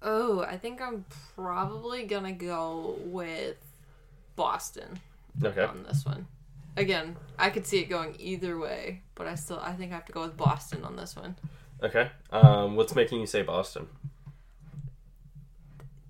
Oh, 0.00 0.40
I 0.40 0.56
think 0.56 0.80
I'm 0.80 1.04
probably 1.34 2.04
going 2.04 2.24
to 2.24 2.32
go 2.32 2.96
with 3.04 3.56
Boston 4.36 4.98
Okay. 5.44 5.64
on 5.64 5.84
this 5.86 6.06
one. 6.06 6.26
Again, 6.76 7.16
I 7.38 7.50
could 7.50 7.66
see 7.66 7.78
it 7.78 7.88
going 7.88 8.16
either 8.18 8.58
way, 8.58 9.02
but 9.14 9.26
I 9.26 9.34
still 9.34 9.58
I 9.60 9.72
think 9.72 9.92
I 9.92 9.94
have 9.94 10.04
to 10.06 10.12
go 10.12 10.22
with 10.22 10.36
Boston 10.36 10.84
on 10.84 10.96
this 10.96 11.16
one. 11.16 11.36
Okay. 11.82 12.10
Um, 12.30 12.76
what's 12.76 12.94
making 12.94 13.20
you 13.20 13.26
say 13.26 13.42
Boston? 13.42 13.88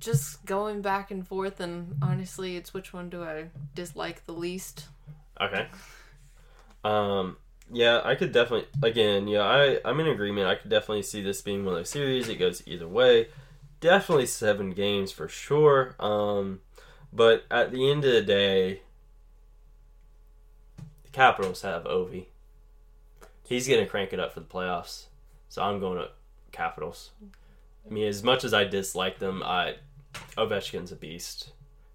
Just 0.00 0.44
going 0.44 0.82
back 0.82 1.10
and 1.10 1.26
forth, 1.26 1.60
and 1.60 1.96
honestly, 2.02 2.56
it's 2.56 2.74
which 2.74 2.92
one 2.92 3.08
do 3.10 3.24
I 3.24 3.46
dislike 3.74 4.26
the 4.26 4.32
least? 4.32 4.86
Okay. 5.40 5.66
Um. 6.84 7.36
Yeah, 7.72 8.00
I 8.04 8.14
could 8.14 8.32
definitely. 8.32 8.68
Again, 8.82 9.26
yeah, 9.26 9.42
I 9.42 9.80
I'm 9.84 9.98
in 10.00 10.06
agreement. 10.06 10.48
I 10.48 10.54
could 10.56 10.70
definitely 10.70 11.02
see 11.02 11.22
this 11.22 11.42
being 11.42 11.64
one 11.64 11.74
of 11.74 11.80
those 11.80 11.90
series. 11.90 12.28
It 12.28 12.38
goes 12.38 12.62
either 12.66 12.88
way. 12.88 13.28
Definitely 13.80 14.26
seven 14.26 14.70
games 14.70 15.12
for 15.12 15.28
sure. 15.28 15.94
Um, 15.98 16.60
but 17.12 17.44
at 17.50 17.72
the 17.72 17.90
end 17.90 18.04
of 18.04 18.12
the 18.12 18.22
day, 18.22 18.82
Capitals 21.16 21.62
have 21.62 21.84
Ovi. 21.84 22.26
He's 23.48 23.66
gonna 23.66 23.86
crank 23.86 24.12
it 24.12 24.20
up 24.20 24.34
for 24.34 24.40
the 24.40 24.46
playoffs. 24.46 25.06
So 25.48 25.62
I'm 25.62 25.80
going 25.80 25.96
to 25.98 26.08
Capitals. 26.52 27.12
I 27.88 27.92
mean, 27.92 28.06
as 28.06 28.22
much 28.22 28.44
as 28.44 28.52
I 28.52 28.64
dislike 28.64 29.18
them, 29.18 29.42
I 29.42 29.76
Ovechkin's 30.36 30.92
a 30.92 30.96
beast. 30.96 31.52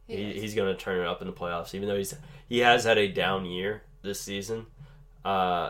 He, 0.07 0.23
Yes. 0.23 0.41
he's 0.41 0.55
going 0.55 0.75
to 0.75 0.79
turn 0.79 0.99
it 0.99 1.05
up 1.07 1.21
in 1.21 1.27
the 1.27 1.33
playoffs, 1.33 1.75
even 1.75 1.87
though 1.87 1.97
he's 1.97 2.15
he 2.49 2.59
has 2.59 2.83
had 2.83 2.97
a 2.97 3.07
down 3.07 3.45
year 3.45 3.83
this 4.01 4.19
season, 4.19 4.65
uh, 5.23 5.69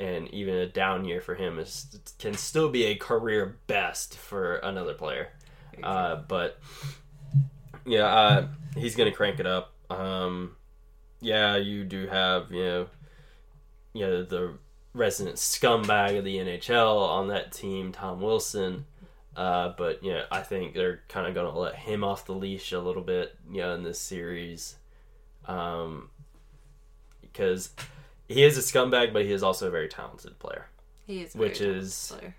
and 0.00 0.28
even 0.34 0.54
a 0.56 0.66
down 0.66 1.04
year 1.04 1.20
for 1.20 1.36
him 1.36 1.58
is 1.60 1.86
can 2.18 2.34
still 2.34 2.68
be 2.68 2.84
a 2.86 2.96
career 2.96 3.58
best 3.68 4.16
for 4.16 4.56
another 4.56 4.94
player. 4.94 5.28
Uh, 5.82 6.16
but 6.16 6.58
yeah, 7.86 8.06
uh, 8.06 8.48
he's 8.76 8.96
going 8.96 9.08
to 9.10 9.16
crank 9.16 9.38
it 9.38 9.46
up. 9.46 9.72
Um, 9.90 10.56
yeah, 11.20 11.56
you 11.56 11.84
do 11.84 12.06
have 12.06 12.50
you 12.52 12.62
know, 12.64 12.86
you 13.92 14.06
know 14.06 14.22
the 14.22 14.54
resident 14.94 15.36
scumbag 15.36 16.18
of 16.18 16.24
the 16.24 16.36
NHL 16.38 16.98
on 17.08 17.28
that 17.28 17.52
team, 17.52 17.92
Tom 17.92 18.20
Wilson. 18.20 18.84
Uh, 19.36 19.72
but 19.78 20.02
you 20.02 20.12
know, 20.12 20.24
I 20.32 20.40
think 20.40 20.74
they're 20.74 21.00
kind 21.08 21.26
of 21.28 21.34
going 21.34 21.52
to 21.52 21.56
let 21.58 21.76
him 21.76 22.02
off 22.02 22.24
the 22.26 22.32
leash 22.32 22.72
a 22.72 22.80
little 22.80 23.02
bit, 23.02 23.36
you 23.50 23.58
know, 23.60 23.72
in 23.74 23.84
this 23.84 24.00
series, 24.00 24.74
um, 25.46 26.10
because 27.20 27.70
he 28.26 28.42
is 28.42 28.58
a 28.58 28.60
scumbag, 28.60 29.12
but 29.12 29.24
he 29.24 29.32
is 29.32 29.42
also 29.44 29.68
a 29.68 29.70
very 29.70 29.88
talented 29.88 30.38
player. 30.40 30.66
He 31.06 31.22
is, 31.22 31.34
very 31.34 31.48
Which 31.48 31.60
is- 31.60 32.12
player. 32.18 32.34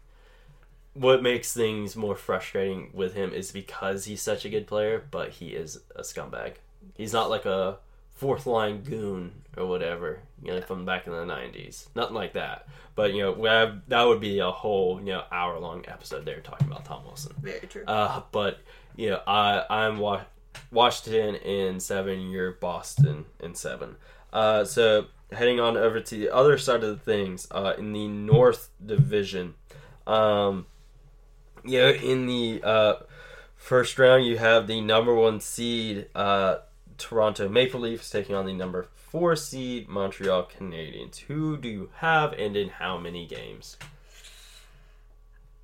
what 0.93 1.23
makes 1.23 1.53
things 1.53 1.95
more 1.95 2.15
frustrating 2.15 2.89
with 2.93 3.13
him 3.13 3.31
is 3.33 3.51
because 3.53 4.03
he's 4.05 4.21
such 4.21 4.43
a 4.43 4.49
good 4.49 4.67
player, 4.67 5.01
but 5.09 5.29
he 5.31 5.49
is 5.49 5.79
a 5.95 6.01
scumbag. 6.01 6.55
He's 6.95 7.13
not 7.13 7.29
like 7.29 7.45
a 7.45 7.77
fourth 8.19 8.45
line 8.45 8.81
goon 8.83 9.31
or 9.55 9.65
whatever, 9.65 10.19
you 10.43 10.51
know, 10.51 10.61
from 10.61 10.85
back 10.85 11.07
in 11.07 11.13
the 11.13 11.19
'90s. 11.19 11.87
Nothing 11.95 12.15
like 12.15 12.33
that. 12.33 12.67
But 12.95 13.13
you 13.13 13.21
know, 13.21 13.43
have, 13.45 13.81
that 13.87 14.03
would 14.03 14.19
be 14.19 14.39
a 14.39 14.51
whole 14.51 14.99
you 14.99 15.13
know 15.13 15.23
hour 15.31 15.57
long 15.57 15.85
episode 15.87 16.25
there 16.25 16.41
talking 16.41 16.67
about 16.67 16.85
Tom 16.85 17.05
Wilson. 17.05 17.33
very 17.41 17.61
true. 17.61 17.85
Uh, 17.87 18.21
but 18.31 18.59
you 18.95 19.09
know, 19.09 19.21
I 19.25 19.63
I'm 19.69 19.99
wa- 19.99 20.25
Washington 20.69 21.35
in 21.35 21.79
seven. 21.79 22.29
You're 22.29 22.51
Boston 22.51 23.25
in 23.39 23.55
seven. 23.55 23.95
Uh, 24.33 24.65
so 24.65 25.05
heading 25.31 25.59
on 25.59 25.77
over 25.77 26.01
to 26.01 26.15
the 26.15 26.29
other 26.29 26.57
side 26.57 26.83
of 26.83 26.89
the 26.89 27.03
things, 27.03 27.47
uh, 27.51 27.73
in 27.77 27.93
the 27.93 28.07
North 28.07 28.69
Division, 28.85 29.55
um, 30.05 30.65
you 31.63 31.79
know, 31.79 31.89
in 31.89 32.25
the 32.27 32.61
uh, 32.63 32.95
first 33.55 33.97
round, 33.97 34.25
you 34.25 34.37
have 34.37 34.67
the 34.67 34.81
number 34.81 35.13
one 35.15 35.39
seed 35.39 36.07
uh, 36.15 36.57
Toronto 36.99 37.49
Maple 37.49 37.79
Leafs 37.79 38.09
taking 38.09 38.35
on 38.35 38.45
the 38.45 38.53
number 38.53 38.87
four 38.93 39.35
seed 39.35 39.87
Montreal 39.87 40.47
Canadiens. 40.55 41.17
Who 41.19 41.57
do 41.57 41.67
you 41.69 41.89
have, 41.95 42.33
and 42.33 42.55
in 42.55 42.69
how 42.69 42.97
many 42.97 43.25
games? 43.25 43.77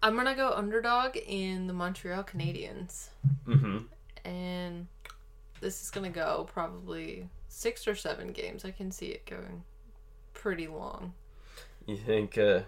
I'm 0.01 0.15
gonna 0.15 0.35
go 0.35 0.51
underdog 0.51 1.17
in 1.17 1.67
the 1.67 1.73
Montreal 1.73 2.23
Canadiens, 2.23 3.07
Mm-hmm. 3.47 3.77
and 4.27 4.87
this 5.61 5.81
is 5.81 5.89
gonna 5.89 6.09
go 6.09 6.47
probably 6.51 7.27
six 7.47 7.87
or 7.87 7.95
seven 7.95 8.31
games. 8.31 8.65
I 8.65 8.71
can 8.71 8.91
see 8.91 9.07
it 9.07 9.25
going 9.25 9.63
pretty 10.33 10.67
long. 10.67 11.13
You 11.85 11.97
think 11.97 12.37
uh, 12.37 12.61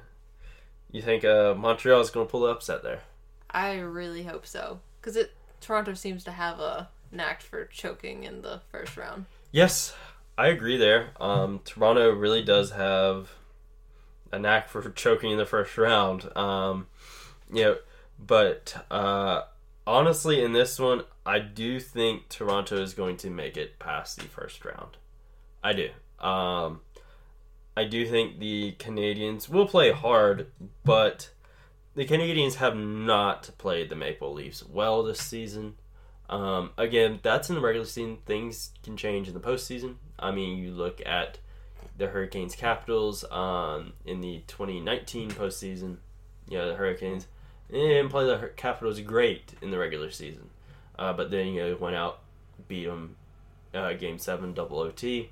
you 0.92 1.02
think 1.02 1.26
uh, 1.26 1.54
Montreal 1.56 2.02
is 2.02 2.10
going 2.10 2.26
to 2.28 2.32
pull 2.32 2.42
the 2.42 2.48
upset 2.48 2.82
there? 2.84 3.02
I 3.50 3.80
really 3.80 4.24
hope 4.24 4.46
so, 4.46 4.80
because 5.02 5.16
it 5.16 5.34
Toronto 5.60 5.94
seems 5.96 6.24
to 6.26 6.32
have 6.32 6.60
a 6.60 6.90
knack 7.12 7.42
for 7.42 7.66
choking 7.66 8.24
in 8.24 8.42
the 8.42 8.62
first 8.72 8.98
round. 8.98 9.26
Yes, 9.52 9.96
I 10.38 10.48
agree 10.48 10.78
there. 10.78 11.10
Um, 11.20 11.62
Toronto 11.66 12.12
really 12.12 12.44
does 12.44 12.72
have 12.72 13.30
a 14.32 14.40
knack 14.40 14.70
for 14.70 14.90
choking 14.92 15.32
in 15.32 15.38
the 15.38 15.46
first 15.46 15.78
round. 15.78 16.36
Um, 16.38 16.88
you 17.52 17.64
know, 17.64 17.78
but 18.20 18.86
uh, 18.92 19.44
honestly, 19.86 20.44
in 20.44 20.54
this 20.54 20.80
one, 20.80 21.04
I 21.26 21.40
do 21.40 21.80
think 21.80 22.30
Toronto 22.30 22.82
is 22.82 22.94
going 22.94 23.18
to 23.18 23.30
make 23.30 23.58
it 23.58 23.80
past 23.80 24.18
the 24.18 24.26
first 24.26 24.64
round. 24.66 24.98
I 25.64 25.74
do. 25.74 25.90
Um, 26.20 26.82
I 27.76 27.84
do 27.84 28.06
think 28.08 28.40
the 28.40 28.76
Canadiens 28.80 29.50
will 29.50 29.68
play 29.68 29.92
hard, 29.92 30.48
but 30.84 31.30
the 31.96 32.06
Canadiens 32.06 32.56
have 32.56 32.76
not 32.76 33.52
played 33.58 33.90
the 33.90 33.96
Maple 33.96 34.34
Leafs 34.34 34.64
well 34.66 35.04
this 35.04 35.20
season. 35.20 35.76
Um, 36.30 36.72
again, 36.78 37.20
that's 37.24 37.50
in 37.50 37.56
the 37.56 37.62
regular 37.62 37.86
season. 37.86 38.18
Things 38.26 38.72
can 38.84 38.98
change 38.98 39.28
in 39.28 39.34
the 39.34 39.40
postseason. 39.40 39.96
I 40.20 40.32
mean, 40.32 40.58
you 40.58 40.72
look 40.72 41.02
at 41.06 41.38
the 41.98 42.08
Hurricanes 42.08 42.56
Capitals 42.56 43.24
um, 43.32 43.94
in 44.06 44.22
the 44.22 44.44
2019 44.48 45.32
postseason. 45.32 45.98
You 46.50 46.58
know, 46.58 46.70
the 46.70 46.76
Hurricanes 46.76 47.28
they 47.70 47.80
didn't 47.80 48.10
play 48.10 48.26
the 48.26 48.52
Capitals 48.56 49.00
great 49.02 49.54
in 49.62 49.72
the 49.72 49.78
regular 49.78 50.10
season, 50.10 50.50
uh, 50.98 51.14
but 51.14 51.32
then 51.32 51.48
you 51.48 51.64
know 51.64 51.76
went 51.76 51.96
out, 51.96 52.20
beat 52.68 52.86
them, 52.86 53.16
uh, 53.74 53.94
game 53.94 54.18
seven, 54.18 54.54
double 54.54 54.80
OT, 54.80 55.30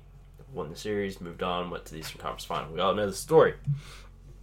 won 0.52 0.68
the 0.68 0.76
series, 0.76 1.20
moved 1.20 1.42
on, 1.42 1.70
went 1.70 1.86
to 1.86 1.94
the 1.94 2.00
Eastern 2.00 2.20
Conference 2.20 2.44
Final. 2.44 2.72
We 2.72 2.80
all 2.80 2.94
know 2.94 3.06
the 3.06 3.14
story. 3.14 3.54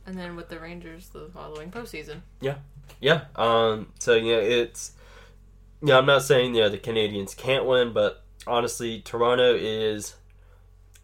And 0.06 0.18
then 0.18 0.36
with 0.36 0.50
the 0.50 0.60
Rangers 0.60 1.10
the 1.10 1.30
following 1.34 1.72
postseason. 1.72 2.22
Yeah. 2.42 2.56
Yeah. 3.00 3.26
Um. 3.36 3.94
So 4.00 4.16
yeah, 4.16 4.36
it's. 4.36 4.94
Yeah, 5.86 5.98
I'm 5.98 6.06
not 6.06 6.24
saying 6.24 6.56
yeah 6.56 6.70
the 6.70 6.78
Canadiens 6.78 7.36
can't 7.36 7.66
win, 7.66 7.92
but 7.92 8.24
honestly, 8.48 9.02
Toronto 9.02 9.54
is 9.54 10.16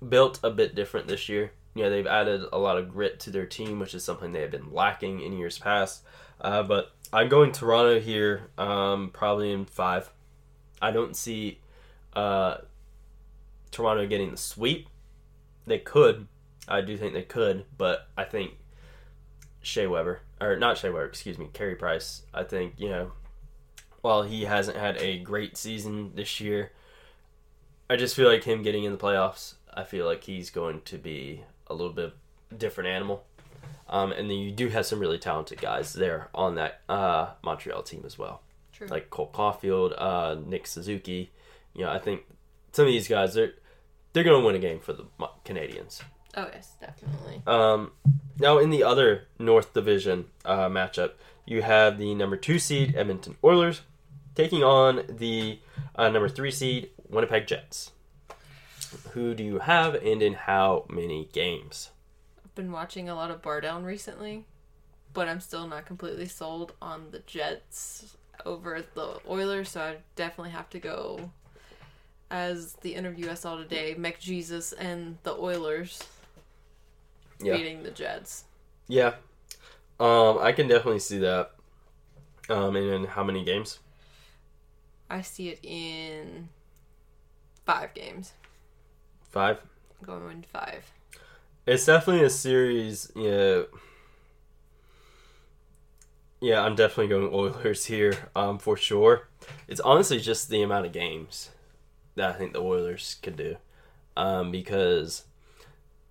built 0.08 0.40
a 0.42 0.50
bit 0.50 0.74
different 0.74 1.08
this 1.10 1.28
year. 1.28 1.52
You 1.76 1.84
know, 1.84 1.90
they've 1.90 2.08
added 2.08 2.44
a 2.54 2.58
lot 2.58 2.78
of 2.78 2.90
grit 2.90 3.20
to 3.22 3.30
their 3.30 3.46
team, 3.46 3.80
which 3.80 3.94
is 3.94 4.06
something 4.06 4.32
they 4.32 4.40
have 4.40 4.52
been 4.52 4.72
lacking 4.72 5.20
in 5.20 5.34
years 5.34 5.60
past. 5.60 6.04
Uh, 6.40 6.64
but 6.64 6.94
I'm 7.12 7.28
going 7.28 7.52
Toronto 7.52 8.00
here, 8.00 8.48
um, 8.58 9.10
probably 9.12 9.52
in 9.52 9.66
five. 9.66 10.10
I 10.82 10.92
don't 10.92 11.16
see 11.16 11.60
uh, 12.14 12.58
Toronto 13.72 14.08
getting 14.08 14.32
the 14.32 14.38
sweep. 14.38 14.88
They 15.68 15.80
could. 15.80 16.28
I 16.70 16.80
do 16.80 16.98
think 16.98 17.14
they 17.14 17.24
could, 17.24 17.66
but 17.78 18.08
I 18.18 18.24
think 18.24 18.54
Shea 19.62 19.88
Weber, 19.88 20.22
or 20.40 20.56
not 20.56 20.78
Shea 20.78 20.90
Weber, 20.90 21.06
excuse 21.06 21.38
me, 21.38 21.50
Carey 21.52 21.76
Price. 21.76 22.24
I 22.34 22.44
think 22.44 22.76
you 22.78 22.90
know, 22.90 23.12
while 24.02 24.24
he 24.24 24.44
hasn't 24.46 24.78
had 24.78 24.98
a 24.98 25.20
great 25.20 25.58
season 25.58 26.12
this 26.16 26.40
year, 26.40 26.72
I 27.90 27.96
just 27.96 28.16
feel 28.16 28.30
like 28.30 28.44
him 28.44 28.62
getting 28.64 28.84
in 28.84 28.92
the 28.92 28.98
playoffs. 28.98 29.56
I 29.74 29.84
feel 29.84 30.06
like 30.06 30.24
he's 30.24 30.50
going 30.50 30.82
to 30.86 30.98
be 30.98 31.44
a 31.68 31.74
little 31.74 31.94
bit 31.94 32.14
different 32.56 32.90
animal. 32.90 33.24
Um, 33.88 34.12
and 34.12 34.30
then 34.30 34.38
you 34.38 34.52
do 34.52 34.70
have 34.70 34.86
some 34.86 35.00
really 35.00 35.18
talented 35.18 35.60
guys 35.60 35.94
there 35.94 36.30
on 36.34 36.56
that 36.56 36.82
uh, 36.88 37.30
Montreal 37.44 37.82
team 37.82 38.04
as 38.06 38.18
well, 38.20 38.42
True. 38.72 38.88
like 38.88 39.10
Cole 39.10 39.32
Caufield, 39.34 39.94
uh, 39.98 40.36
Nick 40.46 40.68
Suzuki. 40.68 41.32
You 41.74 41.86
know, 41.86 41.92
I 41.92 41.98
think 41.98 42.22
some 42.72 42.86
of 42.86 42.92
these 42.92 43.08
guys 43.08 43.34
they're 43.34 43.54
they're 44.14 44.24
going 44.24 44.40
to 44.40 44.46
win 44.46 44.56
a 44.56 44.60
game 44.60 44.80
for 44.80 44.94
the 44.94 45.06
Canadiens. 45.44 46.02
oh 46.38 46.48
yes, 46.54 46.76
definitely. 46.80 47.42
Um, 47.48 47.92
now, 48.40 48.60
in 48.60 48.70
the 48.70 48.84
other 48.84 49.28
North 49.40 49.74
Division 49.74 50.26
uh, 50.46 50.70
matchup, 50.70 51.14
you 51.46 51.64
have 51.64 51.98
the 51.98 52.14
number 52.14 52.38
two 52.38 52.60
seed 52.60 52.96
Edmonton 52.96 53.38
Oilers 53.44 53.82
taking 54.40 54.64
on 54.64 55.04
the 55.10 55.60
uh, 55.98 56.08
number 56.08 56.30
three 56.30 56.50
seed 56.50 56.90
Winnipeg 57.10 57.46
Jets. 57.46 57.92
Who 59.12 59.36
do 59.36 59.44
you 59.44 59.60
have, 59.60 59.96
and 59.96 60.22
in 60.22 60.34
how 60.34 60.86
many 60.90 61.28
games? 61.34 61.92
I've 62.46 62.56
been 62.56 62.72
watching 62.72 63.10
a 63.10 63.16
lot 63.16 63.32
of 63.32 63.42
Bar 63.42 63.60
Down 63.60 63.84
recently, 63.84 64.46
but 65.14 65.28
I'm 65.28 65.42
still 65.42 65.68
not 65.68 65.86
completely 65.86 66.26
sold 66.28 66.72
on 66.82 67.12
the 67.12 67.20
Jets 67.20 68.16
over 68.46 68.82
the 68.94 69.20
Oilers, 69.28 69.72
so 69.72 69.82
I 69.82 69.98
definitely 70.16 70.52
have 70.52 70.70
to 70.70 70.80
go 70.80 71.32
as 72.32 72.76
the 72.76 72.96
interview 72.96 73.30
I 73.30 73.34
saw 73.34 73.58
today, 73.58 73.94
McJesus 73.96 74.74
and 74.80 75.18
the 75.24 75.34
Oilers 75.34 76.02
Yeah, 77.42 77.58
beating 77.58 77.84
the 77.84 77.92
Jets. 77.92 78.46
yeah. 78.88 79.16
Um, 80.00 80.38
I 80.40 80.54
can 80.54 80.68
definitely 80.70 81.00
see 81.00 81.18
that. 81.20 81.52
Um, 82.50 82.76
and 82.78 82.90
in 82.90 83.04
how 83.04 83.24
many 83.24 83.44
games? 83.44 83.80
I 85.10 85.22
see 85.22 85.50
it 85.50 85.60
in 85.64 86.50
five 87.66 87.94
games. 87.94 88.34
Five. 89.24 89.60
Going 90.04 90.46
five. 90.52 90.92
It's 91.66 91.86
definitely 91.86 92.26
a 92.26 92.30
series. 92.30 93.12
Yeah, 93.16 93.64
yeah. 96.40 96.62
I'm 96.62 96.76
definitely 96.76 97.08
going 97.08 97.30
Oilers 97.34 97.86
here, 97.86 98.30
um, 98.36 98.60
for 98.60 98.78
sure. 98.78 99.28
It's 99.68 99.82
honestly 99.82 100.20
just 100.20 100.50
the 100.50 100.62
amount 100.62 100.86
of 100.86 100.94
games 100.94 101.50
that 102.16 102.30
I 102.30 102.34
think 102.34 102.54
the 102.54 102.62
Oilers 102.62 103.18
could 103.22 103.36
do, 103.36 103.58
um, 104.16 104.52
because 104.52 105.26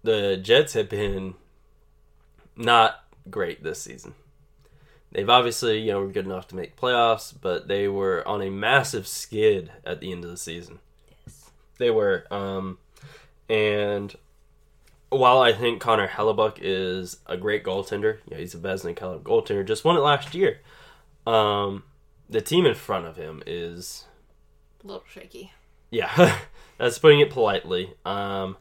the 0.02 0.36
Jets 0.36 0.74
have 0.74 0.88
been 0.88 1.34
not 2.56 3.04
great 3.30 3.62
this 3.62 3.82
season. 3.82 4.14
They've 5.12 5.28
obviously, 5.28 5.78
you 5.80 5.92
know, 5.92 6.00
were 6.00 6.08
good 6.12 6.26
enough 6.26 6.48
to 6.48 6.56
make 6.56 6.76
playoffs, 6.76 7.32
but 7.40 7.66
they 7.68 7.88
were 7.88 8.26
on 8.28 8.42
a 8.42 8.50
massive 8.50 9.06
skid 9.08 9.70
at 9.84 10.00
the 10.00 10.12
end 10.12 10.22
of 10.24 10.30
the 10.30 10.36
season. 10.36 10.80
Yes. 11.26 11.50
They 11.78 11.90
were, 11.90 12.26
um, 12.30 12.78
and 13.48 14.14
while 15.08 15.38
I 15.40 15.52
think 15.54 15.80
Connor 15.80 16.08
Hellebuyck 16.08 16.58
is 16.60 17.18
a 17.26 17.38
great 17.38 17.64
goaltender, 17.64 18.18
yeah, 18.28 18.36
he's 18.36 18.54
a 18.54 18.58
Vezina 18.58 18.94
caliber 18.94 19.26
goaltender, 19.28 19.66
just 19.66 19.82
won 19.84 19.96
it 19.96 20.00
last 20.00 20.34
year. 20.34 20.60
Um, 21.26 21.84
the 22.28 22.42
team 22.42 22.66
in 22.66 22.74
front 22.74 23.06
of 23.06 23.16
him 23.16 23.42
is, 23.46 24.04
A 24.84 24.86
little 24.86 25.04
shaky. 25.10 25.52
yeah, 25.90 26.36
that's 26.78 26.98
putting 26.98 27.20
it 27.20 27.30
politely. 27.30 27.94
Um, 28.04 28.58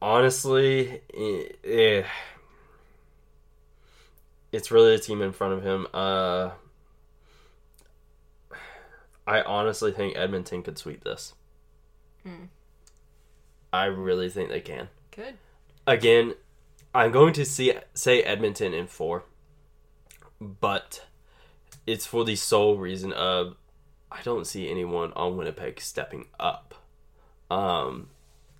honestly, 0.00 1.02
eh, 1.14 1.42
eh, 1.64 2.02
it's 4.52 4.70
really 4.70 4.96
the 4.96 5.02
team 5.02 5.22
in 5.22 5.32
front 5.32 5.54
of 5.54 5.62
him. 5.62 5.86
Uh, 5.92 6.50
I 9.26 9.42
honestly 9.42 9.92
think 9.92 10.16
Edmonton 10.16 10.62
could 10.62 10.78
sweep 10.78 11.04
this. 11.04 11.34
Hmm. 12.22 12.44
I 13.72 13.84
really 13.84 14.30
think 14.30 14.48
they 14.48 14.60
can. 14.60 14.88
Good. 15.14 15.34
Again, 15.86 16.34
I'm 16.94 17.12
going 17.12 17.34
to 17.34 17.44
see 17.44 17.74
say 17.92 18.22
Edmonton 18.22 18.72
in 18.72 18.86
four, 18.86 19.24
but 20.40 21.04
it's 21.86 22.06
for 22.06 22.24
the 22.24 22.36
sole 22.36 22.78
reason 22.78 23.12
of 23.12 23.56
I 24.10 24.22
don't 24.22 24.46
see 24.46 24.70
anyone 24.70 25.12
on 25.14 25.36
Winnipeg 25.36 25.80
stepping 25.80 26.26
up. 26.40 26.74
Um, 27.50 28.08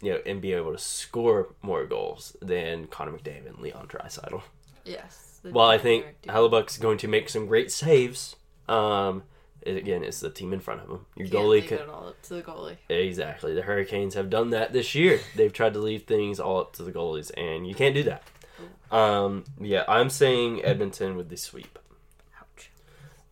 you 0.01 0.13
know, 0.13 0.21
and 0.25 0.41
be 0.41 0.53
able 0.53 0.73
to 0.73 0.79
score 0.79 1.55
more 1.63 1.85
goals 1.85 2.37
than 2.41 2.87
Connor 2.87 3.13
McDavid 3.13 3.49
and 3.49 3.59
Leon 3.59 3.89
Draisaitl. 3.89 4.43
Yes. 4.85 5.28
The 5.43 5.51
While 5.51 5.69
I 5.69 5.79
think. 5.79 6.07
Hellebuyck's 6.23 6.79
going 6.79 6.99
to 6.99 7.09
make 7.09 7.29
some 7.29 7.47
great 7.47 7.71
saves, 7.71 8.37
um, 8.69 9.23
again, 9.67 10.03
it's 10.05 10.21
the 10.21 10.31
team 10.31 10.53
in 10.53 10.61
front 10.61 10.81
of 10.83 10.89
him. 10.89 11.07
Your 11.17 11.29
Can't 11.29 11.45
goalie 11.45 11.67
can, 11.67 11.91
all 11.91 12.09
up 12.09 12.23
to 12.23 12.35
the 12.35 12.43
goalie. 12.43 12.77
Exactly. 12.89 13.55
The 13.55 13.63
Hurricanes 13.63 14.15
have 14.15 14.31
done 14.31 14.51
that 14.51 14.73
this 14.73 14.95
year. 14.95 15.21
They've 15.35 15.53
tried 15.53 15.75
to 15.75 15.81
leave 15.81 16.05
things 16.05 16.41
all 16.41 16.61
up 16.61 16.73
to 16.75 16.83
the 16.83 16.93
goalies, 16.93 17.31
and 17.37 17.67
you 17.67 17.75
can't 17.75 17.95
do 17.95 18.05
that. 18.05 18.23
Um, 18.91 19.45
yeah, 19.61 19.85
I'm 19.89 20.11
saying 20.11 20.65
Edmonton 20.65 21.17
with 21.17 21.29
the 21.29 21.37
sweep. 21.37 21.79
Ouch. 22.41 22.71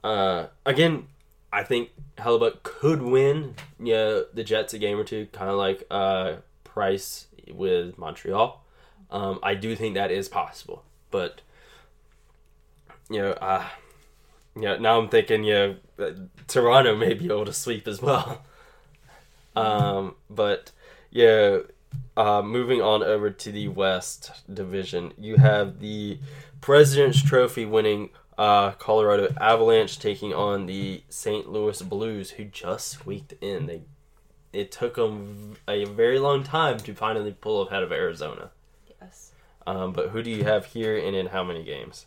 Uh, 0.05 0.47
again, 0.65 1.07
I 1.53 1.63
think 1.63 1.91
Hellebuck 2.19 2.63
could 2.63 3.03
win 3.03 3.55
yeah, 3.81 4.21
the 4.33 4.45
Jets 4.45 4.75
a 4.75 4.79
game 4.79 4.99
or 4.99 5.05
two, 5.05 5.27
kind 5.33 5.51
of 5.51 5.57
like 5.57 5.87
uh, 5.91 6.37
Price 6.65 7.27
with 7.51 7.97
Montreal. 7.97 8.63
Um, 9.11 9.39
I 9.43 9.55
do 9.55 9.77
think 9.77 9.95
that 9.95 10.11
is 10.11 10.29
possible, 10.29 10.85
but 11.11 11.41
you 13.11 13.21
know, 13.21 13.33
uh, 13.33 13.67
yeah. 14.59 14.77
Now 14.77 15.01
I'm 15.01 15.09
thinking, 15.09 15.45
yeah, 15.45 15.75
uh, 15.99 16.11
Toronto 16.49 16.97
may 16.97 17.15
be 17.15 17.27
able 17.27 17.45
to 17.45 17.53
sweep 17.53 17.87
as 17.89 18.01
well. 18.01 18.43
Um, 19.57 20.17
but 20.29 20.71
yeah, 21.11 21.61
uh, 22.15 22.43
moving 22.43 22.83
on 22.83 23.03
over 23.03 23.31
to 23.31 23.51
the 23.51 23.69
West 23.69 24.31
Division, 24.53 25.15
you 25.17 25.37
have 25.37 25.81
the 25.81 26.19
President's 26.61 27.23
Trophy 27.23 27.65
winning 27.65 28.11
uh, 28.37 28.73
Colorado 28.73 29.35
Avalanche 29.41 29.99
taking 29.99 30.35
on 30.35 30.67
the 30.67 31.03
St. 31.09 31.49
Louis 31.49 31.81
Blues, 31.83 32.33
who 32.33 32.45
just 32.45 32.89
squeaked 32.89 33.33
in. 33.41 33.67
They 33.67 33.83
it 34.53 34.73
took 34.73 34.95
them 34.95 35.57
a 35.69 35.85
very 35.85 36.19
long 36.19 36.43
time 36.43 36.79
to 36.79 36.95
finally 36.95 37.33
pull 37.33 37.67
ahead 37.67 37.83
of 37.83 37.93
Arizona. 37.93 38.51
Yes. 39.01 39.33
Um, 39.67 39.93
but 39.93 40.11
who 40.11 40.23
do 40.23 40.31
you 40.31 40.45
have 40.45 40.67
here, 40.67 40.97
and 40.97 41.15
in 41.15 41.27
how 41.27 41.45
many 41.45 41.63
games? 41.63 42.07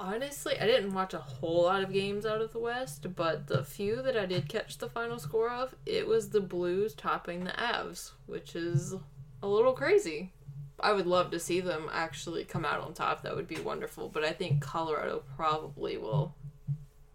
Honestly, 0.00 0.56
I 0.60 0.66
didn't 0.66 0.94
watch 0.94 1.12
a 1.12 1.18
whole 1.18 1.64
lot 1.64 1.82
of 1.82 1.92
games 1.92 2.24
out 2.24 2.40
of 2.40 2.52
the 2.52 2.60
West, 2.60 3.04
but 3.16 3.48
the 3.48 3.64
few 3.64 4.00
that 4.02 4.16
I 4.16 4.26
did 4.26 4.48
catch 4.48 4.78
the 4.78 4.88
final 4.88 5.18
score 5.18 5.50
of, 5.50 5.74
it 5.86 6.06
was 6.06 6.30
the 6.30 6.40
Blues 6.40 6.94
topping 6.94 7.42
the 7.42 7.50
Avs, 7.50 8.12
which 8.26 8.54
is 8.54 8.94
a 9.42 9.48
little 9.48 9.72
crazy. 9.72 10.32
I 10.78 10.92
would 10.92 11.08
love 11.08 11.32
to 11.32 11.40
see 11.40 11.60
them 11.60 11.90
actually 11.92 12.44
come 12.44 12.64
out 12.64 12.80
on 12.80 12.94
top. 12.94 13.22
That 13.22 13.34
would 13.34 13.48
be 13.48 13.58
wonderful. 13.58 14.08
But 14.08 14.22
I 14.22 14.30
think 14.30 14.62
Colorado 14.62 15.24
probably 15.34 15.96
will 15.96 16.36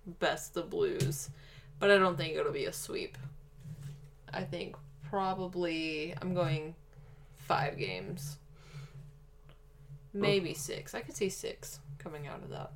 best 0.05 0.53
the 0.53 0.63
Blues. 0.63 1.29
But 1.79 1.89
I 1.89 1.97
don't 1.97 2.17
think 2.17 2.35
it'll 2.35 2.51
be 2.51 2.65
a 2.65 2.73
sweep. 2.73 3.17
I 4.33 4.43
think 4.43 4.75
probably 5.09 6.13
I'm 6.21 6.33
going 6.33 6.75
five 7.35 7.77
games. 7.77 8.39
Maybe 10.13 10.53
six. 10.53 10.93
I 10.93 10.99
could 10.99 11.15
see 11.15 11.29
six 11.29 11.79
coming 12.03 12.27
out 12.27 12.43
of 12.43 12.49
that. 12.49 12.71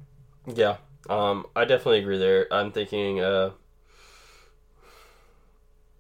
Yeah, 0.45 0.77
um, 1.09 1.45
I 1.55 1.65
definitely 1.65 1.99
agree 1.99 2.17
there. 2.17 2.47
I'm 2.51 2.71
thinking, 2.71 3.19
uh, 3.19 3.51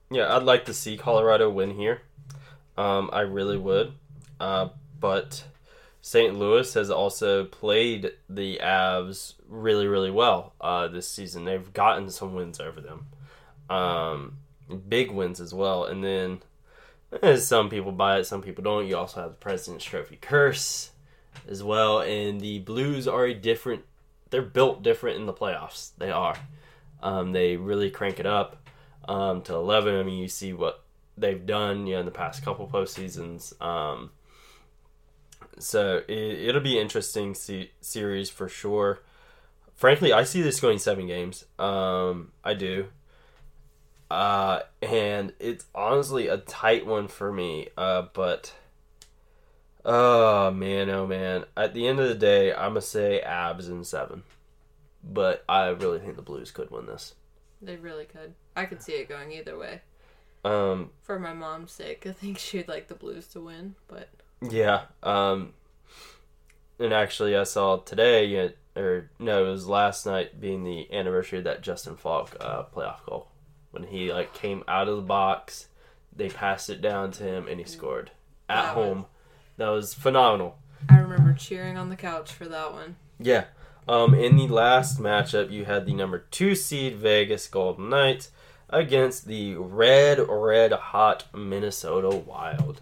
yeah, 0.09 0.35
I'd 0.35 0.43
like 0.43 0.65
to 0.65 0.73
see 0.73 0.97
Colorado 0.97 1.49
win 1.49 1.71
here. 1.71 2.01
Um, 2.77 3.09
I 3.11 3.21
really 3.21 3.57
would. 3.57 3.93
Uh, 4.39 4.69
but 4.99 5.43
St. 6.01 6.35
Louis 6.35 6.73
has 6.73 6.89
also 6.89 7.43
played 7.45 8.11
the 8.29 8.59
Avs 8.63 9.33
really, 9.47 9.87
really 9.87 10.11
well 10.11 10.53
uh, 10.61 10.87
this 10.87 11.09
season. 11.09 11.45
They've 11.45 11.73
gotten 11.73 12.09
some 12.09 12.33
wins 12.33 12.59
over 12.59 12.79
them, 12.79 13.07
um, 13.69 14.37
big 14.87 15.11
wins 15.11 15.41
as 15.41 15.53
well. 15.53 15.83
And 15.85 16.03
then, 16.03 16.41
as 17.21 17.47
some 17.47 17.69
people 17.69 17.91
buy 17.91 18.19
it, 18.19 18.25
some 18.25 18.41
people 18.41 18.63
don't. 18.63 18.87
You 18.87 18.97
also 18.97 19.21
have 19.21 19.31
the 19.31 19.35
President's 19.35 19.85
Trophy 19.85 20.17
curse 20.21 20.91
as 21.47 21.63
well. 21.63 21.99
And 21.99 22.39
the 22.41 22.59
Blues 22.59 23.07
are 23.07 23.25
a 23.25 23.33
different. 23.33 23.83
They're 24.29 24.41
built 24.41 24.83
different 24.83 25.17
in 25.17 25.25
the 25.25 25.33
playoffs. 25.33 25.91
They 25.97 26.11
are. 26.11 26.37
Um, 27.01 27.31
they 27.31 27.57
really 27.57 27.89
crank 27.91 28.19
it 28.19 28.25
up 28.25 28.67
um, 29.07 29.41
to 29.43 29.53
eleven. 29.53 29.95
I 29.95 30.03
mean, 30.03 30.19
you 30.19 30.27
see 30.27 30.53
what 30.53 30.83
they've 31.17 31.45
done, 31.45 31.87
you 31.87 31.93
know, 31.93 32.01
in 32.01 32.05
the 32.05 32.11
past 32.11 32.43
couple 32.43 32.67
postseasons. 32.67 33.59
Um, 33.61 34.11
so 35.59 36.03
it, 36.07 36.49
it'll 36.49 36.61
be 36.61 36.79
interesting 36.79 37.33
se- 37.33 37.71
series 37.81 38.29
for 38.29 38.47
sure. 38.47 38.99
Frankly, 39.75 40.11
I 40.11 40.23
see 40.23 40.41
this 40.41 40.59
going 40.59 40.79
seven 40.79 41.07
games. 41.07 41.45
Um, 41.57 42.31
I 42.43 42.53
do. 42.53 42.87
Uh, 44.09 44.61
and 44.81 45.33
it's 45.39 45.65
honestly 45.75 46.27
a 46.27 46.37
tight 46.37 46.85
one 46.85 47.07
for 47.07 47.31
me. 47.31 47.69
Uh, 47.77 48.05
but 48.13 48.53
oh 49.87 50.51
man, 50.51 50.89
oh 50.91 51.07
man. 51.07 51.45
At 51.55 51.73
the 51.73 51.87
end 51.87 51.99
of 51.99 52.07
the 52.09 52.15
day, 52.15 52.53
I'm 52.53 52.71
gonna 52.71 52.81
say 52.81 53.23
Avs 53.25 53.67
in 53.69 53.83
seven. 53.83 54.23
But 55.03 55.43
I 55.47 55.69
really 55.69 55.99
think 55.99 56.15
the 56.17 56.21
Blues 56.21 56.51
could 56.51 56.69
win 56.69 56.85
this. 56.85 57.15
They 57.61 57.77
really 57.77 58.05
could. 58.05 58.33
I 58.55 58.65
could 58.65 58.81
see 58.81 58.93
it 58.93 59.07
going 59.09 59.31
either 59.31 59.57
way. 59.57 59.81
Um, 60.43 60.91
For 61.01 61.17
my 61.19 61.33
mom's 61.33 61.71
sake, 61.71 62.05
I 62.05 62.11
think 62.11 62.37
she'd 62.37 62.67
like 62.67 62.87
the 62.87 62.95
Blues 62.95 63.27
to 63.29 63.39
win, 63.41 63.75
but 63.87 64.09
Yeah. 64.41 64.83
Um, 65.01 65.53
and 66.79 66.93
actually, 66.93 67.35
I 67.35 67.43
saw 67.43 67.77
today, 67.77 68.53
or 68.75 69.09
no, 69.17 69.45
it 69.45 69.49
was 69.49 69.67
last 69.67 70.05
night, 70.05 70.39
being 70.41 70.63
the 70.63 70.91
anniversary 70.93 71.39
of 71.39 71.45
that 71.45 71.61
Justin 71.61 71.95
Faulk 71.95 72.35
uh, 72.39 72.63
playoff 72.75 73.03
goal 73.05 73.29
when 73.71 73.83
he 73.83 74.11
like 74.13 74.33
came 74.33 74.63
out 74.67 74.87
of 74.87 74.95
the 74.97 75.01
box, 75.03 75.67
they 76.15 76.29
passed 76.29 76.69
it 76.69 76.81
down 76.81 77.11
to 77.11 77.23
him, 77.23 77.47
and 77.47 77.59
he 77.59 77.65
scored 77.65 78.11
at 78.49 78.61
That 78.63 78.75
was- 78.75 78.85
home. 78.85 79.05
That 79.57 79.69
was 79.69 79.93
phenomenal. 79.93 80.57
I 80.89 80.99
remember 80.99 81.33
cheering 81.33 81.77
on 81.77 81.89
the 81.89 81.95
couch 81.95 82.31
for 82.31 82.45
that 82.45 82.73
one. 82.73 82.95
Yeah. 83.19 83.45
Um, 83.87 84.13
in 84.13 84.35
the 84.35 84.47
last 84.47 84.99
matchup, 84.99 85.51
you 85.51 85.65
had 85.65 85.85
the 85.85 85.93
number 85.93 86.19
two 86.19 86.55
seed 86.55 86.97
Vegas 86.97 87.47
Golden 87.47 87.89
Knights 87.89 88.31
against 88.69 89.27
the 89.27 89.55
red, 89.55 90.19
red 90.27 90.73
hot 90.73 91.25
Minnesota 91.33 92.15
Wild. 92.15 92.81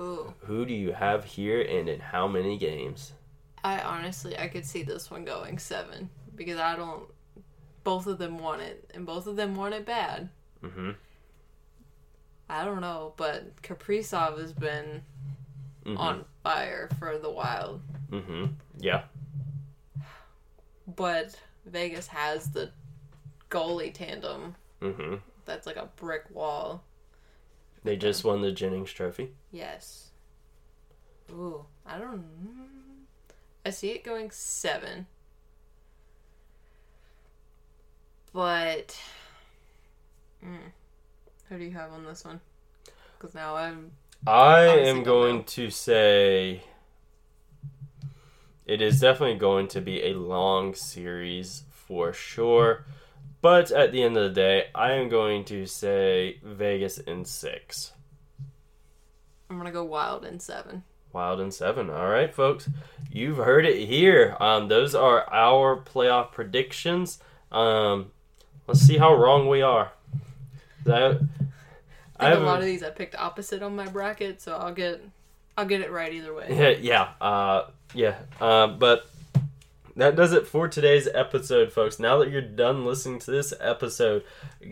Ooh. 0.00 0.34
Who 0.40 0.66
do 0.66 0.74
you 0.74 0.92
have 0.92 1.24
here, 1.24 1.60
and 1.60 1.88
in 1.88 2.00
how 2.00 2.26
many 2.26 2.58
games? 2.58 3.12
I 3.62 3.80
honestly, 3.80 4.36
I 4.36 4.48
could 4.48 4.66
see 4.66 4.82
this 4.82 5.10
one 5.10 5.24
going 5.24 5.58
seven 5.58 6.10
because 6.34 6.58
I 6.58 6.76
don't. 6.76 7.04
Both 7.84 8.06
of 8.06 8.18
them 8.18 8.38
want 8.38 8.62
it, 8.62 8.90
and 8.94 9.06
both 9.06 9.26
of 9.26 9.36
them 9.36 9.54
want 9.54 9.74
it 9.74 9.86
bad. 9.86 10.28
Mm-hmm. 10.62 10.90
I 12.48 12.64
don't 12.64 12.80
know, 12.80 13.14
but 13.16 13.62
Kaprizov 13.62 14.38
has 14.38 14.52
been 14.52 15.02
Mhm. 15.84 15.98
on 15.98 16.24
fire 16.42 16.88
for 16.98 17.18
the 17.18 17.30
Wild, 17.30 17.80
Mm-hmm. 18.10 18.46
Yeah. 18.78 19.04
but 20.86 21.38
Vegas 21.66 22.06
has 22.08 22.50
the 22.50 22.70
goalie 23.50 23.92
tandem 23.92 24.54
Mm-hmm. 24.80 25.16
that's 25.44 25.66
like 25.66 25.76
a 25.76 25.88
brick 25.96 26.24
wall. 26.30 26.82
They 27.84 27.96
just 27.96 28.24
won 28.24 28.40
the 28.42 28.52
Jennings 28.52 28.92
Trophy. 28.92 29.32
Yes. 29.50 30.10
Ooh, 31.30 31.64
I 31.86 31.98
don't. 31.98 32.24
I 33.64 33.70
see 33.70 33.90
it 33.90 34.04
going 34.04 34.30
seven, 34.30 35.06
but 38.32 38.98
mm, 40.44 40.58
who 41.48 41.58
do 41.58 41.64
you 41.64 41.70
have 41.72 41.92
on 41.92 42.04
this 42.04 42.24
one? 42.24 42.40
Because 43.18 43.34
now 43.34 43.54
I'm 43.56 43.92
I 44.26 44.66
Honestly, 44.66 44.88
am 44.88 45.02
going 45.02 45.38
know. 45.38 45.42
to 45.46 45.70
say 45.70 46.62
it 48.66 48.80
is 48.80 49.00
definitely 49.00 49.38
going 49.38 49.68
to 49.68 49.80
be 49.80 50.02
a 50.04 50.14
long 50.14 50.74
series 50.74 51.64
for 51.70 52.12
sure. 52.12 52.84
But 53.40 53.70
at 53.72 53.90
the 53.92 54.02
end 54.04 54.16
of 54.16 54.22
the 54.22 54.30
day, 54.40 54.66
I 54.74 54.92
am 54.92 55.08
going 55.08 55.44
to 55.46 55.66
say 55.66 56.38
Vegas 56.44 56.98
in 56.98 57.24
six. 57.24 57.92
I'm 59.50 59.58
gonna 59.58 59.72
go 59.72 59.84
Wild 59.84 60.24
in 60.24 60.40
seven. 60.40 60.84
Wild 61.12 61.40
in 61.40 61.50
seven. 61.50 61.90
All 61.90 62.08
right, 62.08 62.32
folks. 62.32 62.68
You've 63.10 63.36
heard 63.36 63.66
it 63.66 63.86
here. 63.86 64.36
Um, 64.40 64.68
those 64.68 64.94
are 64.94 65.28
our 65.30 65.76
playoff 65.76 66.32
predictions. 66.32 67.18
Um, 67.50 68.12
let's 68.66 68.80
see 68.80 68.96
how 68.96 69.14
wrong 69.14 69.46
we 69.48 69.60
are. 69.60 69.92
That, 70.84 71.20
I 71.20 71.51
think 72.22 72.34
have 72.34 72.42
a 72.42 72.46
lot 72.46 72.58
of 72.58 72.64
these 72.64 72.82
I 72.82 72.90
picked 72.90 73.14
opposite 73.14 73.62
on 73.62 73.76
my 73.76 73.86
bracket, 73.86 74.40
so 74.40 74.56
I'll 74.56 74.74
get 74.74 75.02
I'll 75.56 75.66
get 75.66 75.80
it 75.80 75.90
right 75.90 76.12
either 76.12 76.34
way. 76.34 76.46
Yeah, 76.50 76.70
yeah, 77.20 77.26
uh, 77.26 77.70
yeah. 77.94 78.16
Uh, 78.40 78.68
but 78.68 79.06
that 79.96 80.16
does 80.16 80.32
it 80.32 80.46
for 80.46 80.68
today's 80.68 81.08
episode, 81.12 81.72
folks. 81.72 81.98
Now 81.98 82.18
that 82.18 82.30
you're 82.30 82.40
done 82.40 82.86
listening 82.86 83.18
to 83.20 83.30
this 83.30 83.52
episode, 83.60 84.24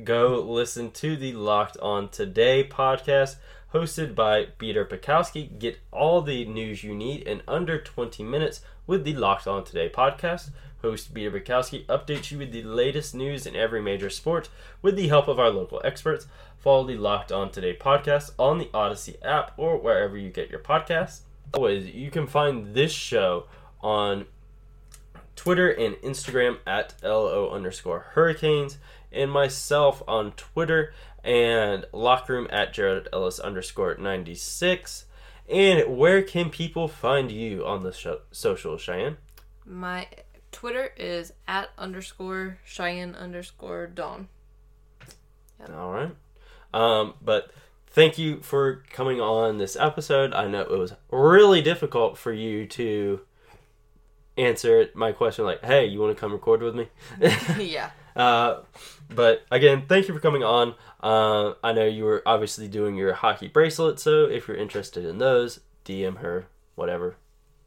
go 0.04 0.40
listen 0.40 0.90
to 0.92 1.16
the 1.16 1.32
Locked 1.32 1.76
On 1.78 2.08
Today 2.08 2.66
podcast 2.66 3.36
hosted 3.74 4.14
by 4.14 4.46
Peter 4.58 4.84
Bukowski. 4.84 5.58
Get 5.58 5.78
all 5.92 6.22
the 6.22 6.44
news 6.44 6.82
you 6.82 6.94
need 6.94 7.22
in 7.22 7.42
under 7.46 7.80
20 7.80 8.22
minutes 8.22 8.62
with 8.86 9.04
the 9.04 9.14
Locked 9.14 9.46
On 9.46 9.64
Today 9.64 9.88
podcast. 9.88 10.50
Host 10.82 11.12
Peter 11.12 11.30
Bukowski 11.30 11.84
updates 11.86 12.30
you 12.30 12.38
with 12.38 12.52
the 12.52 12.62
latest 12.62 13.14
news 13.14 13.46
in 13.46 13.54
every 13.54 13.82
major 13.82 14.10
sport 14.10 14.48
with 14.82 14.96
the 14.96 15.08
help 15.08 15.28
of 15.28 15.38
our 15.38 15.50
local 15.50 15.80
experts. 15.84 16.26
Follow 16.58 16.86
the 16.86 16.96
Locked 16.96 17.32
On 17.32 17.50
Today 17.50 17.76
podcast 17.76 18.32
on 18.38 18.58
the 18.58 18.66
Audacy 18.66 19.16
app 19.24 19.52
or 19.56 19.78
wherever 19.78 20.16
you 20.16 20.30
get 20.30 20.50
your 20.50 20.60
podcasts. 20.60 21.20
Always, 21.54 21.86
you 21.86 22.10
can 22.10 22.26
find 22.26 22.74
this 22.74 22.92
show 22.92 23.46
on 23.82 24.26
Twitter 25.36 25.70
and 25.70 25.94
Instagram 25.96 26.58
at 26.66 26.94
LO 27.02 27.50
underscore 27.50 28.00
hurricanes, 28.12 28.76
and 29.10 29.30
myself 29.30 30.02
on 30.06 30.32
Twitter 30.32 30.92
and 31.24 31.86
Lockroom 31.92 32.46
at 32.50 32.72
Jared 32.72 33.08
Ellis 33.12 33.38
underscore 33.40 33.96
96. 33.96 35.06
And 35.48 35.96
where 35.96 36.22
can 36.22 36.50
people 36.50 36.88
find 36.88 37.32
you 37.32 37.66
on 37.66 37.82
the 37.82 37.92
show, 37.92 38.20
social, 38.30 38.76
Cheyenne? 38.76 39.16
My 39.64 40.06
Twitter 40.52 40.92
is 40.96 41.32
at 41.46 41.70
underscore 41.78 42.58
Cheyenne 42.64 43.14
underscore 43.14 43.86
Dawn. 43.86 44.28
All 45.74 45.92
right. 45.92 46.10
Um, 46.72 47.14
but 47.22 47.50
thank 47.88 48.18
you 48.18 48.40
for 48.40 48.82
coming 48.90 49.20
on 49.20 49.58
this 49.58 49.76
episode. 49.76 50.32
I 50.32 50.46
know 50.46 50.62
it 50.62 50.70
was 50.70 50.94
really 51.10 51.62
difficult 51.62 52.16
for 52.16 52.32
you 52.32 52.66
to 52.68 53.20
answer 54.36 54.88
my 54.94 55.12
question 55.12 55.44
like, 55.44 55.64
hey, 55.64 55.86
you 55.86 56.00
want 56.00 56.16
to 56.16 56.20
come 56.20 56.32
record 56.32 56.62
with 56.62 56.74
me? 56.74 56.88
yeah. 57.58 57.90
Uh, 58.16 58.62
but 59.08 59.42
again, 59.50 59.84
thank 59.88 60.08
you 60.08 60.14
for 60.14 60.20
coming 60.20 60.42
on. 60.42 60.74
Uh, 61.02 61.54
I 61.62 61.72
know 61.72 61.86
you 61.86 62.04
were 62.04 62.22
obviously 62.26 62.68
doing 62.68 62.96
your 62.96 63.12
hockey 63.12 63.48
bracelet, 63.48 63.98
so 63.98 64.24
if 64.24 64.48
you're 64.48 64.56
interested 64.56 65.04
in 65.04 65.18
those, 65.18 65.60
DM 65.84 66.18
her, 66.18 66.46
whatever. 66.74 67.16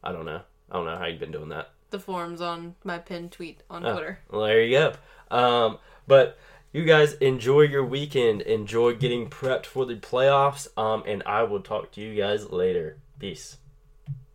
I 0.02 0.12
don't 0.12 0.24
know. 0.24 0.42
I 0.70 0.74
don't 0.74 0.86
know 0.86 0.96
how 0.96 1.06
you've 1.06 1.20
been 1.20 1.32
doing 1.32 1.50
that. 1.50 1.70
The 1.94 2.00
forms 2.00 2.40
on 2.40 2.74
my 2.82 2.98
pinned 2.98 3.30
tweet 3.30 3.62
on 3.70 3.86
Oh, 3.86 3.92
Twitter. 3.92 4.18
Well, 4.28 4.46
there 4.46 4.60
you 4.64 4.76
go. 4.76 4.94
Um, 5.30 5.78
but 6.08 6.36
you 6.72 6.84
guys 6.84 7.12
enjoy 7.12 7.60
your 7.60 7.84
weekend. 7.84 8.42
Enjoy 8.42 8.94
getting 8.96 9.30
prepped 9.30 9.64
for 9.64 9.86
the 9.86 9.94
playoffs. 9.94 10.66
Um, 10.76 11.04
and 11.06 11.22
I 11.24 11.44
will 11.44 11.60
talk 11.60 11.92
to 11.92 12.00
you 12.00 12.16
guys 12.20 12.50
later. 12.50 12.98
Peace. 13.20 13.58